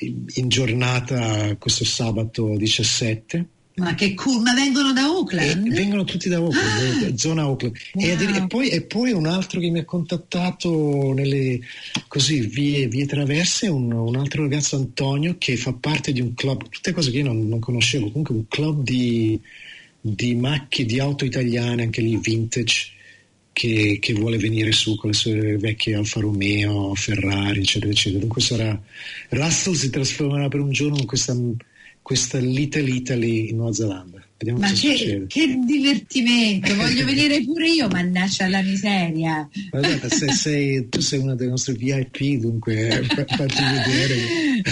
in- 0.00 0.48
giornata 0.48 1.56
questo 1.56 1.84
sabato 1.84 2.56
17 2.56 3.46
ma 3.78 3.94
che 3.94 4.14
cool, 4.14 4.42
ma 4.42 4.54
vengono 4.54 4.92
da 4.92 5.02
e 5.02 5.06
Oakland? 5.06 5.72
vengono 5.72 6.04
tutti 6.04 6.28
da 6.28 6.38
Auckland, 6.38 7.02
eh, 7.02 7.16
zona 7.16 7.42
Auckland. 7.42 7.76
E, 7.94 8.16
Wow. 8.16 8.34
e 8.34 8.46
poi, 8.48 8.68
e 8.70 8.82
poi 8.82 9.12
un 9.12 9.26
altro 9.26 9.60
che 9.60 9.70
mi 9.70 9.78
ha 9.78 9.84
contattato 9.84 11.12
nelle 11.14 11.60
così, 12.08 12.40
vie, 12.40 12.88
vie 12.88 13.06
traverse, 13.06 13.68
un, 13.68 13.92
un 13.92 14.16
altro 14.16 14.42
ragazzo 14.42 14.76
Antonio 14.76 15.36
che 15.38 15.56
fa 15.56 15.72
parte 15.72 16.12
di 16.12 16.20
un 16.20 16.34
club, 16.34 16.68
tutte 16.68 16.92
cose 16.92 17.10
che 17.10 17.18
io 17.18 17.24
non, 17.24 17.46
non 17.46 17.60
conoscevo, 17.60 18.08
comunque 18.08 18.34
un 18.34 18.48
club 18.48 18.82
di, 18.82 19.40
di 20.00 20.34
macchine, 20.34 20.88
di 20.88 20.98
auto 20.98 21.24
italiane, 21.24 21.82
anche 21.82 22.00
lì 22.00 22.16
vintage, 22.16 22.88
che, 23.58 23.98
che 24.00 24.12
vuole 24.12 24.38
venire 24.38 24.70
su 24.70 24.94
con 24.94 25.10
le 25.10 25.16
sue 25.16 25.56
vecchie 25.58 25.96
Alfa 25.96 26.20
Romeo, 26.20 26.94
Ferrari, 26.94 27.58
eccetera, 27.58 27.90
eccetera. 27.90 28.20
Dunque 28.20 28.40
sarà, 28.40 28.80
Russell 29.30 29.74
si 29.74 29.90
trasformerà 29.90 30.46
per 30.46 30.60
un 30.60 30.70
giorno 30.70 30.96
in 30.96 31.06
questa, 31.06 31.36
questa 32.00 32.38
Little 32.38 32.88
Italy 32.88 33.48
in 33.48 33.56
Nuova 33.56 33.72
Zelanda. 33.72 34.22
Vediamo 34.38 34.60
Ma 34.60 34.70
che, 34.70 35.24
che 35.26 35.58
divertimento, 35.66 36.72
voglio 36.76 37.02
venire 37.04 37.42
pure 37.42 37.68
io, 37.68 37.88
mannaggia 37.88 38.46
la 38.46 38.62
miseria. 38.62 39.48
Guarda, 39.70 40.08
se 40.08 40.30
sei, 40.30 40.88
tu 40.88 41.00
sei 41.00 41.18
una 41.18 41.34
delle 41.34 41.50
nostre 41.50 41.72
VIP, 41.72 42.38
dunque 42.38 42.86
eh, 42.86 43.02
fa- 43.02 43.24
fatti 43.26 43.60
vedere. 43.60 44.14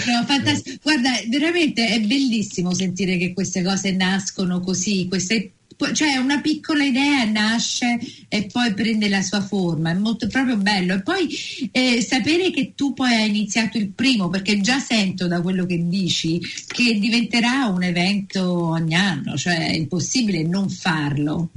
No, 0.06 0.24
fantastico. 0.24 0.76
Guarda, 0.80 1.10
veramente 1.28 1.88
è 1.88 1.98
bellissimo 1.98 2.72
sentire 2.72 3.16
che 3.18 3.32
queste 3.32 3.64
cose 3.64 3.90
nascono 3.90 4.60
così, 4.60 5.08
queste 5.08 5.54
cioè 5.92 6.16
una 6.16 6.40
piccola 6.40 6.84
idea 6.84 7.24
nasce 7.24 7.98
e 8.28 8.46
poi 8.46 8.72
prende 8.74 9.08
la 9.08 9.22
sua 9.22 9.40
forma, 9.40 9.90
è 9.90 9.94
molto 9.94 10.26
proprio 10.26 10.56
bello. 10.56 10.94
E 10.94 11.02
poi 11.02 11.28
eh, 11.72 12.00
sapere 12.00 12.50
che 12.50 12.72
tu 12.74 12.94
poi 12.94 13.12
hai 13.12 13.28
iniziato 13.28 13.78
il 13.78 13.90
primo, 13.90 14.28
perché 14.28 14.60
già 14.60 14.78
sento 14.78 15.26
da 15.26 15.40
quello 15.40 15.66
che 15.66 15.86
dici 15.86 16.40
che 16.66 16.98
diventerà 16.98 17.66
un 17.66 17.82
evento 17.82 18.68
ogni 18.68 18.94
anno, 18.94 19.36
cioè 19.36 19.68
è 19.68 19.74
impossibile 19.74 20.42
non 20.42 20.68
farlo. 20.68 21.50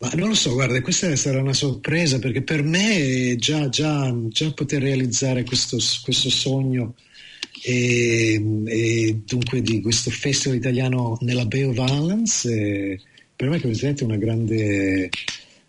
Ma 0.00 0.10
non 0.14 0.28
lo 0.28 0.34
so, 0.34 0.52
guarda, 0.52 0.80
questa 0.80 1.14
sarà 1.16 1.40
una 1.40 1.52
sorpresa 1.52 2.20
perché 2.20 2.42
per 2.42 2.62
me 2.62 3.34
già, 3.36 3.68
già, 3.68 4.14
già 4.28 4.52
poter 4.52 4.80
realizzare 4.80 5.42
questo, 5.42 5.76
questo 6.04 6.30
sogno 6.30 6.94
e, 7.62 8.40
e, 8.66 9.20
dunque 9.24 9.60
di 9.60 9.80
questo 9.80 10.10
festival 10.10 10.58
italiano 10.58 11.18
nella 11.22 11.46
Bay 11.46 11.64
of 11.64 11.76
Islands 11.76 12.44
eh, 12.44 13.00
per 13.38 13.48
me 13.48 13.60
è 13.60 14.02
una 14.02 14.16
grande 14.16 15.08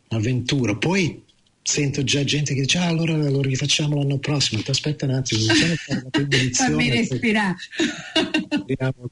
avventura. 0.08 0.76
Poi 0.76 1.22
sento 1.62 2.04
già 2.04 2.24
gente 2.24 2.56
che 2.56 2.62
dice 2.62 2.80
ah, 2.80 2.88
allora 2.88 3.16
lo 3.16 3.42
rifacciamo 3.42 3.96
l'anno 3.96 4.18
prossimo. 4.18 4.64
Ti 4.64 4.72
aspetta 4.72 5.06
un 5.06 5.12
attimo 5.12 5.42
fare 5.54 5.76
una 5.88 6.50
fammi 6.52 6.90
respirare. 6.90 7.58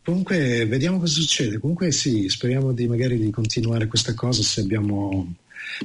Comunque 0.02 0.66
vediamo 0.66 0.98
cosa 0.98 1.14
succede. 1.14 1.60
Comunque 1.60 1.92
sì 1.92 2.30
speriamo 2.30 2.72
di 2.72 2.88
magari 2.88 3.20
di 3.20 3.30
continuare 3.30 3.86
questa 3.86 4.16
cosa 4.16 4.42
se 4.42 4.62
abbiamo 4.62 5.36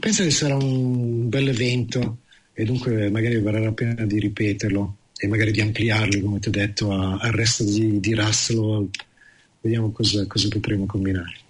penso 0.00 0.22
che 0.22 0.30
sarà 0.30 0.56
un 0.56 1.28
bel 1.28 1.48
evento 1.48 2.20
e 2.54 2.64
dunque 2.64 3.10
magari 3.10 3.38
varrà 3.38 3.60
la 3.60 3.72
pena 3.72 4.06
di 4.06 4.18
ripeterlo 4.18 4.96
e 5.18 5.28
magari 5.28 5.52
di 5.52 5.60
ampliarlo 5.60 6.22
come 6.22 6.38
ti 6.38 6.48
ho 6.48 6.52
detto 6.52 6.90
al 6.90 7.32
resto 7.32 7.64
di, 7.64 8.00
di 8.00 8.14
Russell 8.14 8.88
vediamo 9.60 9.90
cosa, 9.90 10.26
cosa 10.26 10.48
potremo 10.48 10.86
combinare 10.86 11.41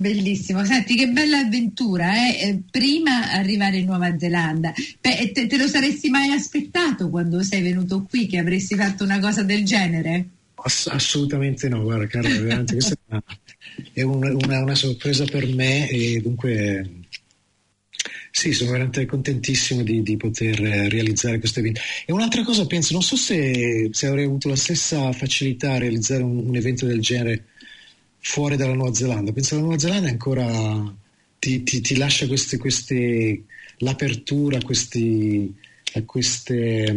Bellissimo, 0.00 0.64
senti 0.64 0.94
che 0.94 1.08
bella 1.08 1.38
avventura, 1.38 2.14
eh? 2.14 2.38
eh 2.40 2.62
prima 2.70 3.32
arrivare 3.32 3.78
in 3.78 3.86
Nuova 3.86 4.16
Zelanda. 4.16 4.72
Beh, 5.00 5.32
te, 5.32 5.48
te, 5.48 5.56
lo 5.56 5.66
saresti 5.66 6.08
mai 6.08 6.30
aspettato 6.30 7.10
quando 7.10 7.42
sei 7.42 7.62
venuto 7.62 8.06
qui 8.08 8.28
che 8.28 8.38
avresti 8.38 8.76
fatto 8.76 9.02
una 9.02 9.18
cosa 9.18 9.42
del 9.42 9.64
genere? 9.64 10.28
Ass- 10.54 10.86
assolutamente 10.86 11.68
no, 11.68 11.82
guarda 11.82 12.06
Carlo, 12.06 12.28
veramente 12.28 12.74
questa 12.74 12.94
è, 13.92 14.02
una, 14.02 14.32
una, 14.32 14.62
una, 14.62 14.74
sorpresa 14.76 15.24
per 15.24 15.48
me 15.48 15.88
e 15.88 16.20
dunque 16.22 16.88
sì, 18.30 18.52
sono 18.52 18.70
veramente 18.70 19.04
contentissimo 19.04 19.82
di, 19.82 20.00
di 20.04 20.16
poter 20.16 20.60
realizzare 20.60 21.40
questo 21.40 21.58
evento. 21.58 21.80
E 22.06 22.12
un'altra 22.12 22.44
cosa 22.44 22.66
penso, 22.66 22.92
non 22.92 23.02
so 23.02 23.16
se, 23.16 23.88
se 23.90 24.06
avrei 24.06 24.26
avuto 24.26 24.48
la 24.48 24.54
stessa 24.54 25.10
facilità 25.10 25.72
a 25.72 25.78
realizzare 25.78 26.22
un, 26.22 26.46
un 26.46 26.54
evento 26.54 26.86
del 26.86 27.00
genere 27.00 27.46
fuori 28.20 28.56
dalla 28.56 28.74
Nuova 28.74 28.94
Zelanda. 28.94 29.32
Penso 29.32 29.50
che 29.50 29.54
la 29.56 29.60
Nuova 29.62 29.78
Zelanda 29.78 30.08
ancora 30.08 30.96
ti, 31.38 31.62
ti, 31.62 31.80
ti 31.80 31.96
lascia 31.96 32.26
queste, 32.26 32.58
queste, 32.58 33.44
l'apertura 33.78 34.60
questi, 34.62 35.54
a, 35.94 36.02
queste, 36.02 36.96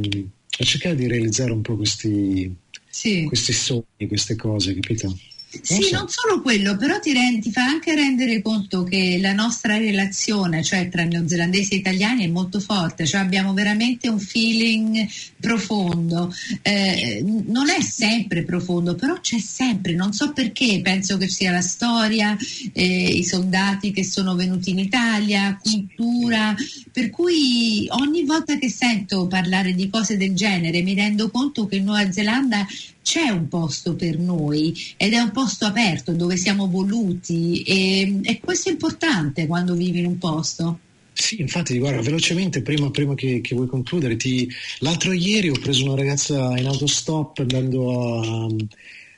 a 0.57 0.63
cercare 0.63 0.95
di 0.95 1.07
realizzare 1.07 1.51
un 1.51 1.61
po' 1.61 1.75
questi, 1.75 2.53
sì. 2.89 3.25
questi 3.25 3.53
sogni, 3.53 4.07
queste 4.07 4.35
cose, 4.35 4.73
capito? 4.73 5.17
Sì, 5.61 5.83
so. 5.83 5.97
non 5.97 6.07
solo 6.07 6.41
quello, 6.41 6.77
però 6.77 6.99
ti, 6.99 7.11
rend, 7.11 7.41
ti, 7.41 7.51
fa 7.51 7.63
anche 7.63 7.93
rendere 7.93 8.41
conto 8.41 8.83
che 8.83 9.17
la 9.19 9.33
nostra 9.33 9.77
relazione, 9.77 10.63
cioè 10.63 10.87
tra 10.87 11.03
neozelandesi 11.03 11.73
e 11.73 11.77
italiani, 11.77 12.23
è 12.23 12.27
molto 12.27 12.61
forte, 12.61 13.05
cioè 13.05 13.19
abbiamo 13.19 13.53
veramente 13.53 14.07
un 14.07 14.19
feeling 14.19 15.05
profondo. 15.39 16.33
Eh, 16.61 17.21
non 17.47 17.69
è 17.69 17.81
sempre 17.81 18.43
profondo, 18.43 18.95
però 18.95 19.19
c'è 19.19 19.39
sempre, 19.39 19.93
non 19.93 20.13
so 20.13 20.31
perché, 20.31 20.79
penso 20.81 21.17
che 21.17 21.27
sia 21.27 21.51
la 21.51 21.61
storia, 21.61 22.37
eh, 22.71 23.09
i 23.09 23.23
soldati 23.25 23.91
che 23.91 24.05
sono 24.05 24.35
venuti 24.35 24.69
in 24.69 24.79
Italia, 24.79 25.59
cultura, 25.61 26.55
per 26.91 27.09
cui 27.09 27.87
ogni 27.89 28.23
volta 28.23 28.57
che 28.57 28.69
sento 28.69 29.27
parlare 29.27 29.73
di 29.73 29.89
cose 29.89 30.15
del 30.15 30.33
genere 30.33 30.81
mi 30.81 30.93
rendo 30.93 31.29
conto 31.29 31.65
che 31.65 31.75
in 31.75 31.83
Nuova 31.83 32.09
Zelanda 32.11 32.65
c'è 33.01 33.29
un 33.29 33.47
posto 33.47 33.95
per 33.95 34.17
noi 34.17 34.75
ed 34.97 35.13
è 35.13 35.19
un 35.19 35.31
posto 35.31 35.65
aperto 35.65 36.11
dove 36.13 36.37
siamo 36.37 36.67
voluti 36.67 37.61
e, 37.63 38.19
e 38.23 38.39
questo 38.39 38.69
è 38.69 38.73
importante 38.73 39.47
quando 39.47 39.73
vivi 39.73 39.99
in 39.99 40.05
un 40.05 40.17
posto. 40.17 40.79
Sì, 41.13 41.41
infatti, 41.41 41.77
guarda, 41.77 42.01
velocemente, 42.01 42.61
prima, 42.61 42.89
prima 42.89 43.15
che, 43.15 43.41
che, 43.41 43.53
vuoi 43.53 43.67
concludere, 43.67 44.15
ti... 44.15 44.49
l'altro 44.79 45.11
ieri 45.11 45.49
ho 45.49 45.59
preso 45.59 45.85
una 45.85 45.95
ragazza 45.95 46.57
in 46.57 46.65
autostop 46.65 47.39
andando 47.39 48.21
a, 48.21 48.47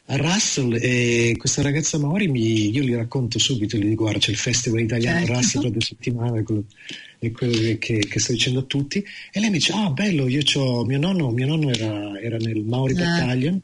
a 0.07 0.15
Russell 0.17 0.77
e 0.81 1.35
questa 1.37 1.61
ragazza 1.61 1.99
Maori 1.99 2.27
mi, 2.27 2.71
io 2.71 2.83
gli 2.83 2.95
racconto 2.95 3.37
subito, 3.37 3.77
gli 3.77 3.85
dico 3.85 4.03
guarda 4.03 4.19
c'è 4.19 4.31
il 4.31 4.37
festival 4.37 4.81
italiano 4.81 5.19
certo. 5.19 5.31
a 5.31 5.35
Russell 5.35 5.61
tra 5.61 5.69
due 5.69 5.81
settimane, 5.81 6.43
quello, 6.43 6.63
è 7.19 7.31
quello 7.31 7.77
che, 7.77 7.99
che, 7.99 8.19
sto 8.19 8.31
dicendo 8.31 8.59
a 8.61 8.63
tutti, 8.63 9.05
e 9.31 9.39
lei 9.39 9.49
mi 9.49 9.57
dice 9.57 9.73
ah 9.73 9.91
bello, 9.91 10.27
io 10.27 10.41
ho 10.55 10.83
mio 10.85 10.99
nonno, 10.99 11.29
mio 11.29 11.45
nonno 11.45 11.69
era, 11.69 12.19
era 12.19 12.37
nel 12.37 12.63
Maori 12.63 12.93
ah. 12.93 12.97
Battalion 12.97 13.61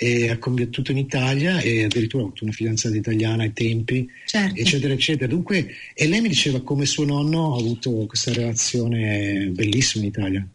e 0.00 0.30
ha 0.30 0.38
combattuto 0.38 0.92
in 0.92 0.98
Italia 0.98 1.58
e 1.58 1.82
addirittura 1.82 2.22
ha 2.22 2.26
avuto 2.26 2.44
una 2.44 2.52
fidanzata 2.52 2.94
italiana 2.94 3.42
ai 3.42 3.52
tempi, 3.52 4.08
certo. 4.26 4.60
eccetera, 4.60 4.94
eccetera. 4.94 5.26
Dunque, 5.26 5.74
e 5.92 6.06
lei 6.06 6.20
mi 6.20 6.28
diceva 6.28 6.62
come 6.62 6.86
suo 6.86 7.04
nonno 7.04 7.56
ha 7.56 7.58
avuto 7.58 7.90
questa 8.06 8.32
relazione 8.32 9.48
bellissima 9.50 10.04
in 10.04 10.10
Italia. 10.10 10.48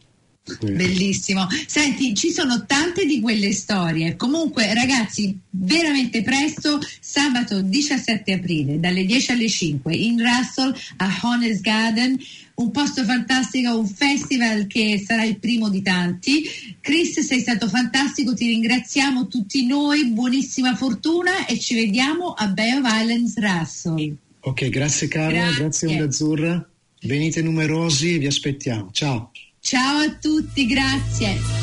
Bellissimo. 0.60 1.48
Senti, 1.68 2.14
ci 2.14 2.32
sono 2.32 2.66
tante 2.66 3.06
di 3.06 3.22
quelle 3.22 3.54
storie. 3.54 4.18
Comunque, 4.18 4.74
ragazzi, 4.74 5.38
veramente 5.50 6.22
presto, 6.22 6.80
sabato 7.00 7.62
17 7.62 8.32
aprile, 8.32 8.80
dalle 8.80 9.06
10 9.06 9.32
alle 9.32 9.50
5, 9.50 9.94
in 9.94 10.22
Russell 10.22 10.74
a 10.98 11.20
Honest 11.22 11.62
Garden 11.62 12.18
un 12.56 12.72
posto 12.72 13.04
fantastico, 13.04 13.78
un 13.78 13.88
festival 13.88 14.68
che 14.68 15.02
sarà 15.06 15.24
il 15.24 15.40
primo 15.40 15.70
di 15.70 15.82
tanti. 15.82 16.44
Chris, 16.80 17.20
sei 17.20 17.40
stato 17.40 17.68
fantastico, 17.68 18.34
ti 18.34 18.48
ringraziamo 18.48 19.28
tutti 19.28 19.66
noi, 19.66 20.08
buonissima 20.08 20.76
fortuna 20.76 21.46
e 21.46 21.58
ci 21.60 21.76
vediamo 21.76 22.34
a 22.34 22.48
Bay 22.48 22.78
of 22.78 22.86
Islands 22.86 23.38
Russell. 23.38 24.16
Ok, 24.42 24.70
grazie 24.70 25.08
Carla, 25.08 25.38
grazie, 25.38 25.58
grazie 25.58 25.88
Onda 25.88 26.04
Azzurra. 26.04 26.70
Venite 27.02 27.42
numerosi, 27.42 28.18
vi 28.18 28.28
aspettiamo. 28.28 28.90
Ciao. 28.92 29.32
Ciao 29.60 30.00
a 30.00 30.12
tutti, 30.20 30.66
grazie. 30.66 31.63